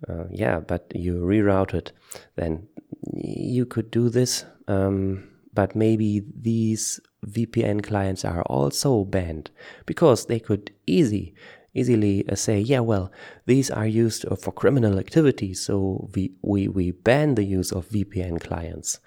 uh, 0.08 0.26
yeah, 0.30 0.60
but 0.60 0.92
you 0.96 1.22
reroute 1.22 1.74
it. 1.74 1.92
Then 2.36 2.68
you 3.14 3.66
could 3.66 3.92
do 3.92 4.10
this. 4.10 4.46
Um, 4.68 5.30
but 5.54 5.76
maybe 5.76 6.24
these 6.36 7.00
VPN 7.26 7.84
clients 7.84 8.26
are 8.26 8.42
also 8.44 9.04
banned 9.04 9.52
because 9.86 10.26
they 10.26 10.40
could 10.40 10.72
easy 10.86 11.34
easily 11.76 12.28
uh, 12.30 12.36
say, 12.36 12.60
yeah, 12.60 12.80
well, 12.80 13.12
these 13.46 13.72
are 13.72 13.88
used 13.88 14.26
uh, 14.32 14.36
for 14.36 14.52
criminal 14.52 15.00
activity, 15.00 15.54
so 15.54 16.08
we, 16.14 16.32
we, 16.44 16.68
we 16.68 16.92
ban 16.92 17.36
the 17.36 17.44
use 17.44 17.72
of 17.72 17.90
VPN 17.90 18.40
clients 18.40 19.00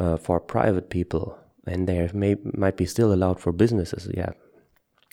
uh, 0.00 0.16
for 0.16 0.40
private 0.40 0.88
people, 0.88 1.38
and 1.66 1.86
they 1.86 2.08
may, 2.14 2.36
might 2.54 2.78
be 2.78 2.86
still 2.86 3.12
allowed 3.12 3.38
for 3.38 3.52
businesses, 3.52 4.08
yeah, 4.14 4.30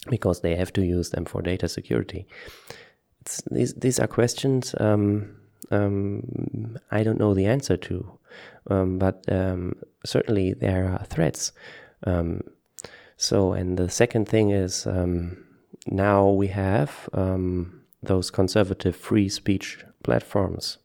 because 0.10 0.39
they 0.39 0.56
have 0.56 0.71
to 0.73 0.86
use 0.86 1.10
them 1.10 1.25
for 1.25 1.41
data 1.41 1.67
security. 1.67 2.25
It's, 3.19 3.41
these, 3.51 3.73
these 3.73 3.99
are 3.99 4.08
questions 4.08 4.73
um, 4.80 5.36
um, 5.69 6.77
I 6.89 7.04
don't 7.04 7.19
know 7.19 7.34
the 7.34 7.45
answer 7.45 7.77
to, 7.77 8.19
um, 8.67 8.97
but 8.97 9.23
um, 9.30 9.75
certainly 10.05 10.53
there 10.53 10.87
are 10.87 11.05
threats. 11.05 11.51
Um, 12.03 12.41
so, 13.17 13.53
and 13.53 13.77
the 13.77 13.89
second 13.89 14.27
thing 14.27 14.49
is 14.49 14.87
um, 14.87 15.45
now 15.87 16.29
we 16.29 16.47
have 16.47 17.09
um, 17.13 17.81
those 18.01 18.31
conservative 18.31 18.95
free 18.95 19.29
speech 19.29 19.83
platforms. 20.03 20.77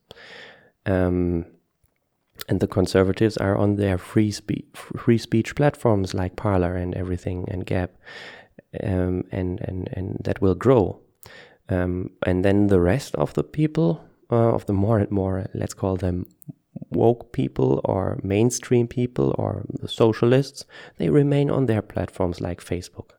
and 2.48 2.61
the 2.61 2.66
conservatives 2.66 3.37
are 3.38 3.57
on 3.57 3.76
their 3.76 3.98
free, 3.98 4.31
spe- 4.31 4.66
free 4.74 5.18
speech 5.18 5.55
platforms 5.55 6.12
like 6.12 6.37
Parler 6.37 6.76
and 6.76 6.94
everything 6.94 7.46
and 7.48 7.64
Gab, 7.64 7.90
and, 8.74 9.24
and, 9.33 9.88
and 9.92 10.18
that 10.22 10.40
will 10.42 10.55
grow. 10.55 11.00
and 12.26 12.44
then 12.44 12.66
the 12.66 12.81
rest 12.81 13.14
of 13.14 13.33
the 13.33 13.42
people 13.42 14.05
uh, 14.31 14.55
of 14.55 14.66
the 14.66 14.72
more 14.72 14.98
and 14.98 15.11
more, 15.11 15.46
let's 15.55 15.74
call 15.74 15.96
them 15.96 16.26
woke 16.90 17.33
people 17.33 17.81
or 17.85 18.20
mainstream 18.22 18.87
people 18.87 19.35
or 19.38 19.66
socialists, 19.87 20.64
they 20.99 21.09
remain 21.09 21.51
on 21.51 21.66
their 21.66 21.83
platforms 21.83 22.40
like 22.40 22.61
Facebook. 22.61 23.11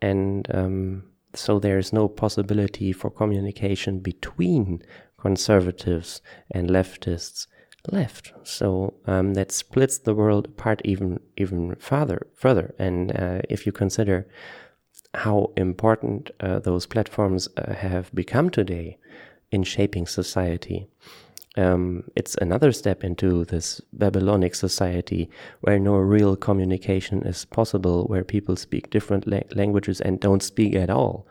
And 0.00 0.46
um, 0.54 1.04
so 1.34 1.58
there 1.58 1.78
is 1.78 1.92
no 1.92 2.08
possibility 2.08 2.92
for 2.92 3.10
communication 3.10 4.00
between 4.00 4.82
conservatives 5.18 6.22
and 6.50 6.70
leftists 6.70 7.46
left. 7.90 8.32
So 8.44 8.94
um, 9.06 9.34
that 9.34 9.52
splits 9.52 9.98
the 9.98 10.14
world 10.14 10.46
apart 10.46 10.80
even 10.84 11.20
even 11.36 11.74
further. 11.76 12.26
Further, 12.34 12.74
and 12.78 13.12
uh, 13.12 13.40
if 13.48 13.66
you 13.66 13.72
consider 13.72 14.26
how 15.14 15.52
important 15.56 16.30
uh, 16.40 16.58
those 16.58 16.86
platforms 16.86 17.48
uh, 17.56 17.74
have 17.74 18.14
become 18.14 18.50
today, 18.50 18.98
in 19.50 19.62
shaping 19.62 20.06
society. 20.06 20.88
Um, 21.58 22.04
it's 22.14 22.36
another 22.36 22.70
step 22.70 23.02
into 23.02 23.44
this 23.44 23.80
Babylonic 23.92 24.54
society 24.54 25.28
where 25.62 25.80
no 25.80 25.96
real 25.96 26.36
communication 26.36 27.26
is 27.26 27.44
possible, 27.44 28.04
where 28.04 28.22
people 28.22 28.54
speak 28.54 28.90
different 28.90 29.26
la 29.26 29.40
languages 29.56 30.00
and 30.00 30.20
don't 30.20 30.42
speak 30.42 30.76
at 30.76 30.88
all 30.88 31.26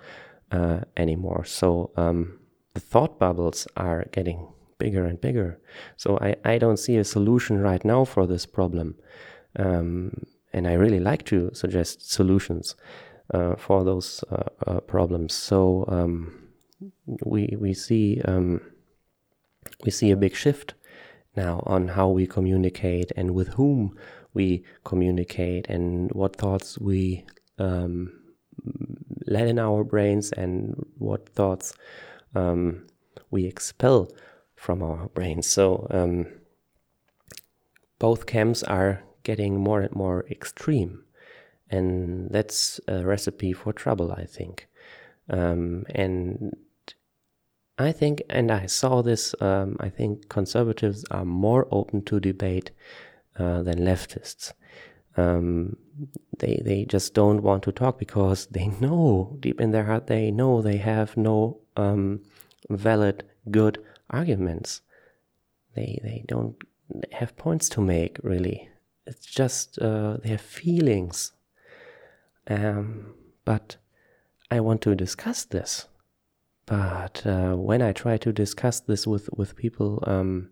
uh, 0.52 0.82
anymore. 0.98 1.46
So 1.46 1.92
um, 1.96 2.40
the 2.74 2.82
thought 2.82 3.18
bubbles 3.18 3.68
are 3.78 4.06
getting 4.12 4.50
bigger 4.80 5.06
and 5.06 5.22
bigger. 5.22 5.60
So 5.96 6.20
I, 6.20 6.36
I 6.44 6.58
don't 6.58 6.78
see 6.78 6.98
a 6.98 7.06
solution 7.06 7.62
right 7.62 7.84
now 7.86 8.04
for 8.04 8.28
this 8.28 8.46
problem. 8.46 8.96
Um, 9.56 10.26
and 10.52 10.68
I 10.68 10.74
really 10.74 11.00
like 11.00 11.24
to 11.28 11.52
suggest 11.54 12.12
solutions 12.12 12.76
uh, 13.34 13.56
for 13.56 13.86
those 13.86 14.24
uh, 14.30 14.44
uh 14.68 14.80
problems. 14.82 15.34
So 15.34 15.86
um, 15.88 16.50
we 17.26 17.56
we 17.58 17.74
see 17.74 18.22
um, 18.26 18.60
we 19.84 19.92
see 19.92 20.12
a 20.12 20.18
big 20.18 20.36
shift 20.36 20.74
now 21.36 21.62
on 21.66 21.90
how 21.90 22.10
we 22.10 22.26
communicate 22.26 23.12
and 23.16 23.32
with 23.32 23.50
whom 23.50 23.96
we 24.34 24.64
communicate 24.84 25.68
and 25.70 26.12
what 26.12 26.36
thoughts 26.36 26.78
we 26.80 27.26
um, 27.60 28.12
let 29.26 29.48
in 29.48 29.60
our 29.60 29.84
brains 29.84 30.32
and 30.32 30.76
what 30.98 31.30
thoughts 31.30 31.74
um, 32.36 32.86
we 33.32 33.46
expel 33.46 34.10
from 34.56 34.82
our 34.82 35.08
brains. 35.10 35.48
So 35.48 35.88
um, 35.92 36.28
both 38.00 38.26
camps 38.26 38.64
are 38.64 39.04
getting 39.24 39.60
more 39.60 39.82
and 39.82 39.96
more 39.96 40.26
extreme, 40.30 41.04
and 41.70 42.30
that's 42.32 42.80
a 42.88 43.06
recipe 43.06 43.54
for 43.54 43.74
trouble, 43.74 44.12
I 44.12 44.26
think. 44.26 44.68
Um, 45.30 45.84
and 45.94 46.54
I 47.80 47.92
think, 47.92 48.24
and 48.30 48.52
I 48.52 48.66
saw 48.66 49.02
this, 49.02 49.36
um, 49.40 49.78
I 49.80 49.90
think 49.90 50.30
conservatives 50.30 51.06
are 51.12 51.26
more 51.26 51.68
open 51.72 52.04
to 52.06 52.20
debate 52.20 52.72
uh, 53.38 53.62
than 53.62 53.80
leftists. 53.80 54.54
Um, 55.16 55.78
they 56.40 56.62
they 56.64 56.86
just 56.86 57.14
don't 57.16 57.42
want 57.42 57.64
to 57.64 57.72
talk 57.72 57.98
because 57.98 58.46
they 58.52 58.68
know 58.68 59.38
deep 59.40 59.60
in 59.60 59.72
their 59.72 59.86
heart 59.86 60.08
they 60.08 60.30
know 60.32 60.62
they 60.62 60.78
have 60.78 61.18
no 61.18 61.60
um, 61.76 62.22
valid 62.70 63.24
good 63.50 63.84
arguments. 64.10 64.82
They 65.76 66.00
they 66.04 66.24
don't 66.28 66.56
have 67.12 67.38
points 67.38 67.70
to 67.70 67.82
make 67.82 68.18
really. 68.24 68.70
It's 69.06 69.26
just 69.26 69.80
uh, 69.80 70.18
their 70.18 70.38
feelings. 70.38 71.32
Um, 72.50 73.14
but 73.46 73.78
I 74.52 74.60
want 74.60 74.82
to 74.82 74.96
discuss 74.96 75.46
this. 75.46 75.88
But 76.68 77.26
uh, 77.26 77.56
when 77.56 77.82
I 77.82 77.94
try 77.94 78.18
to 78.18 78.32
discuss 78.34 78.82
this 78.82 79.08
with 79.08 79.30
with 79.36 79.56
people 79.56 80.04
um, 80.06 80.50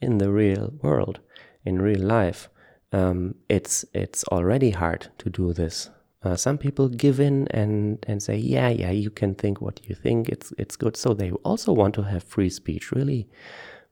in 0.00 0.18
the 0.18 0.30
real 0.30 0.72
world, 0.82 1.20
in 1.64 1.80
real 1.80 2.02
life, 2.02 2.48
um, 2.92 3.34
it's 3.48 3.84
it's 3.94 4.24
already 4.24 4.70
hard 4.70 5.08
to 5.18 5.30
do 5.30 5.52
this. 5.52 5.90
Uh, 6.22 6.36
some 6.36 6.58
people 6.58 6.88
give 6.88 7.18
in 7.18 7.48
and 7.50 8.04
and 8.06 8.22
say, 8.22 8.36
yeah, 8.36 8.68
yeah, 8.68 8.90
you 8.90 9.10
can 9.10 9.34
think 9.34 9.62
what 9.62 9.80
you 9.88 9.94
think. 9.94 10.28
It's 10.28 10.52
it's 10.58 10.76
good. 10.76 10.96
So 10.96 11.14
they 11.14 11.30
also 11.30 11.72
want 11.72 11.94
to 11.94 12.02
have 12.02 12.22
free 12.24 12.50
speech, 12.50 12.92
really. 12.92 13.26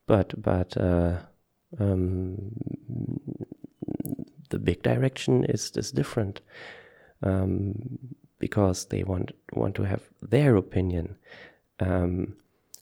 But 0.06 0.34
but 0.40 0.76
uh, 0.76 1.20
um, 1.78 2.52
the 4.50 4.58
big 4.58 4.82
direction 4.82 5.44
is 5.44 5.72
is 5.76 5.90
different 5.90 6.42
um, 7.22 7.98
because 8.38 8.86
they 8.86 9.04
want 9.04 9.32
want 9.52 9.74
to 9.76 9.84
have 9.84 10.02
their 10.20 10.56
opinion, 10.56 11.16
um, 11.80 12.36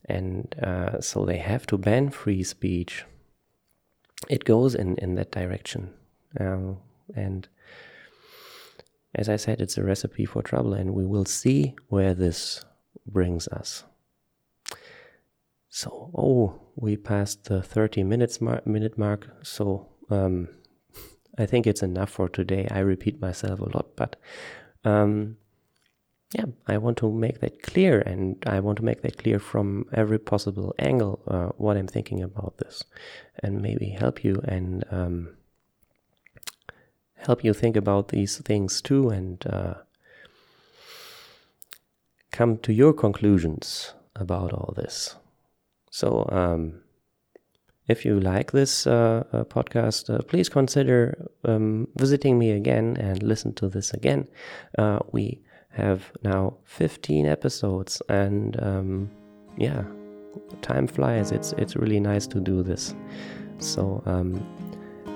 and 0.07 0.55
uh, 0.63 1.01
so 1.01 1.25
they 1.25 1.39
have 1.39 1.67
to 1.67 1.79
ban 1.79 2.11
free 2.11 2.43
speech. 2.43 3.05
It 4.29 4.45
goes 4.45 4.75
in 4.75 4.97
in 4.97 5.15
that 5.15 5.31
direction. 5.31 5.95
Uh, 6.39 6.75
and 7.15 7.49
as 9.15 9.29
I 9.29 9.37
said, 9.37 9.61
it's 9.61 9.79
a 9.79 9.85
recipe 9.85 10.25
for 10.25 10.43
trouble, 10.43 10.73
and 10.75 10.95
we 10.95 11.05
will 11.05 11.25
see 11.25 11.75
where 11.89 12.15
this 12.15 12.65
brings 13.07 13.49
us. 13.49 13.85
So, 15.69 16.11
oh, 16.17 16.61
we 16.77 16.97
passed 16.97 17.45
the 17.45 17.63
30 17.63 18.05
minutes 18.05 18.41
mar- 18.41 18.63
minute 18.65 18.99
mark. 18.99 19.29
So, 19.43 19.89
um, 20.11 20.49
I 21.39 21.47
think 21.47 21.67
it's 21.67 21.83
enough 21.83 22.11
for 22.11 22.29
today. 22.29 22.69
I 22.71 22.81
repeat 22.81 23.21
myself 23.21 23.61
a 23.61 23.65
lot, 23.77 23.97
but 23.97 24.17
um, 24.85 25.37
yeah, 26.33 26.45
I 26.67 26.79
want 26.79 26.97
to 26.99 27.11
make 27.11 27.41
that 27.41 27.63
clear, 27.63 28.01
and 28.01 28.37
I 28.47 28.61
want 28.61 28.77
to 28.79 28.85
make 28.85 29.03
that 29.03 29.19
clear 29.19 29.39
from 29.41 29.87
every 29.93 30.19
possible 30.19 30.75
angle 30.79 31.21
uh, 31.27 31.49
what 31.57 31.77
I'm 31.77 31.89
thinking 31.89 32.23
about 32.23 32.59
this, 32.59 32.85
and 33.43 33.61
maybe 33.61 33.91
help 33.91 34.23
you 34.23 34.41
and 34.45 34.85
um, 34.91 35.37
help 37.17 37.43
you 37.43 37.53
think 37.53 37.77
about 37.77 38.09
these 38.09 38.39
things 38.39 38.81
too 38.81 39.11
and 39.11 39.45
uh, 39.47 39.75
come 42.31 42.59
to 42.59 42.73
your 42.73 42.93
conclusions 42.93 43.95
about 44.15 44.53
all 44.53 44.73
this. 44.77 45.17
So, 45.91 46.29
um, 46.31 46.83
if 47.89 48.05
you 48.05 48.21
like 48.21 48.53
this 48.53 48.87
uh, 48.87 49.25
uh, 49.33 49.43
podcast, 49.45 50.15
uh, 50.15 50.23
please 50.23 50.49
consider 50.49 51.29
um, 51.45 51.89
visiting 51.97 52.39
me 52.39 52.53
again 52.53 52.97
and 52.97 53.21
listen 53.21 53.53
to 53.55 53.69
this 53.69 53.93
again. 53.93 54.29
Uh, 54.79 55.01
we 55.11 55.43
have 55.71 56.11
now 56.23 56.55
15 56.65 57.27
episodes, 57.27 58.03
and 58.09 58.61
um, 58.63 59.11
yeah, 59.57 59.85
time 60.63 60.87
flies. 60.87 61.33
It's 61.33 61.53
it's 61.53 61.77
really 61.77 62.01
nice 62.01 62.27
to 62.29 62.41
do 62.41 62.63
this. 62.63 62.95
So 63.59 64.03
um, 64.07 64.35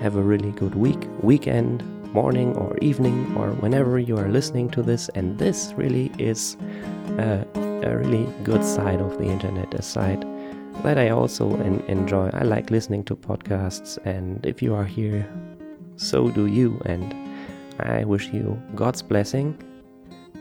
have 0.01 0.17
a 0.17 0.23
really 0.23 0.53
good 0.53 0.75
week, 0.75 1.09
weekend, 1.23 1.83
morning 2.13 2.57
or 2.57 2.77
evening, 2.79 3.35
or 3.37 3.51
whenever 3.55 3.99
you 3.99 4.17
are 4.17 4.29
listening 4.29 4.71
to 4.71 4.83
this. 4.83 5.09
And 5.15 5.39
this 5.39 5.73
really 5.77 6.13
is 6.19 6.57
a, 7.19 7.45
a 7.85 7.97
really 7.97 8.27
good 8.45 8.65
side 8.65 9.01
of 9.01 9.19
the 9.19 9.25
internet, 9.25 9.75
a 9.75 9.83
side 9.83 10.25
that 10.83 10.99
I 10.99 11.11
also 11.11 11.57
en- 11.61 11.83
enjoy. 11.89 12.31
I 12.33 12.43
like 12.43 12.71
listening 12.71 13.05
to 13.05 13.17
podcasts, 13.17 13.99
and 14.05 14.45
if 14.47 14.63
you 14.63 14.75
are 14.75 14.85
here, 14.85 15.27
so 15.97 16.31
do 16.31 16.47
you. 16.47 16.81
And 16.87 17.15
I 17.81 18.05
wish 18.05 18.29
you 18.29 18.61
God's 18.77 19.03
blessing 19.03 19.59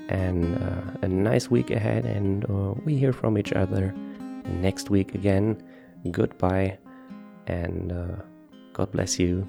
and 0.10 0.58
uh, 0.62 0.98
a 1.02 1.08
nice 1.08 1.50
week 1.50 1.72
ahead. 1.72 2.06
And 2.06 2.46
uh, 2.46 2.74
we 2.86 2.98
hear 2.98 3.14
from 3.14 3.38
each 3.38 3.54
other 3.54 3.94
next 4.62 4.90
week 4.90 5.16
again. 5.16 5.62
Goodbye, 6.12 6.78
and 7.48 7.92
uh, 7.92 8.16
God 8.74 8.92
bless 8.92 9.20
you. 9.20 9.48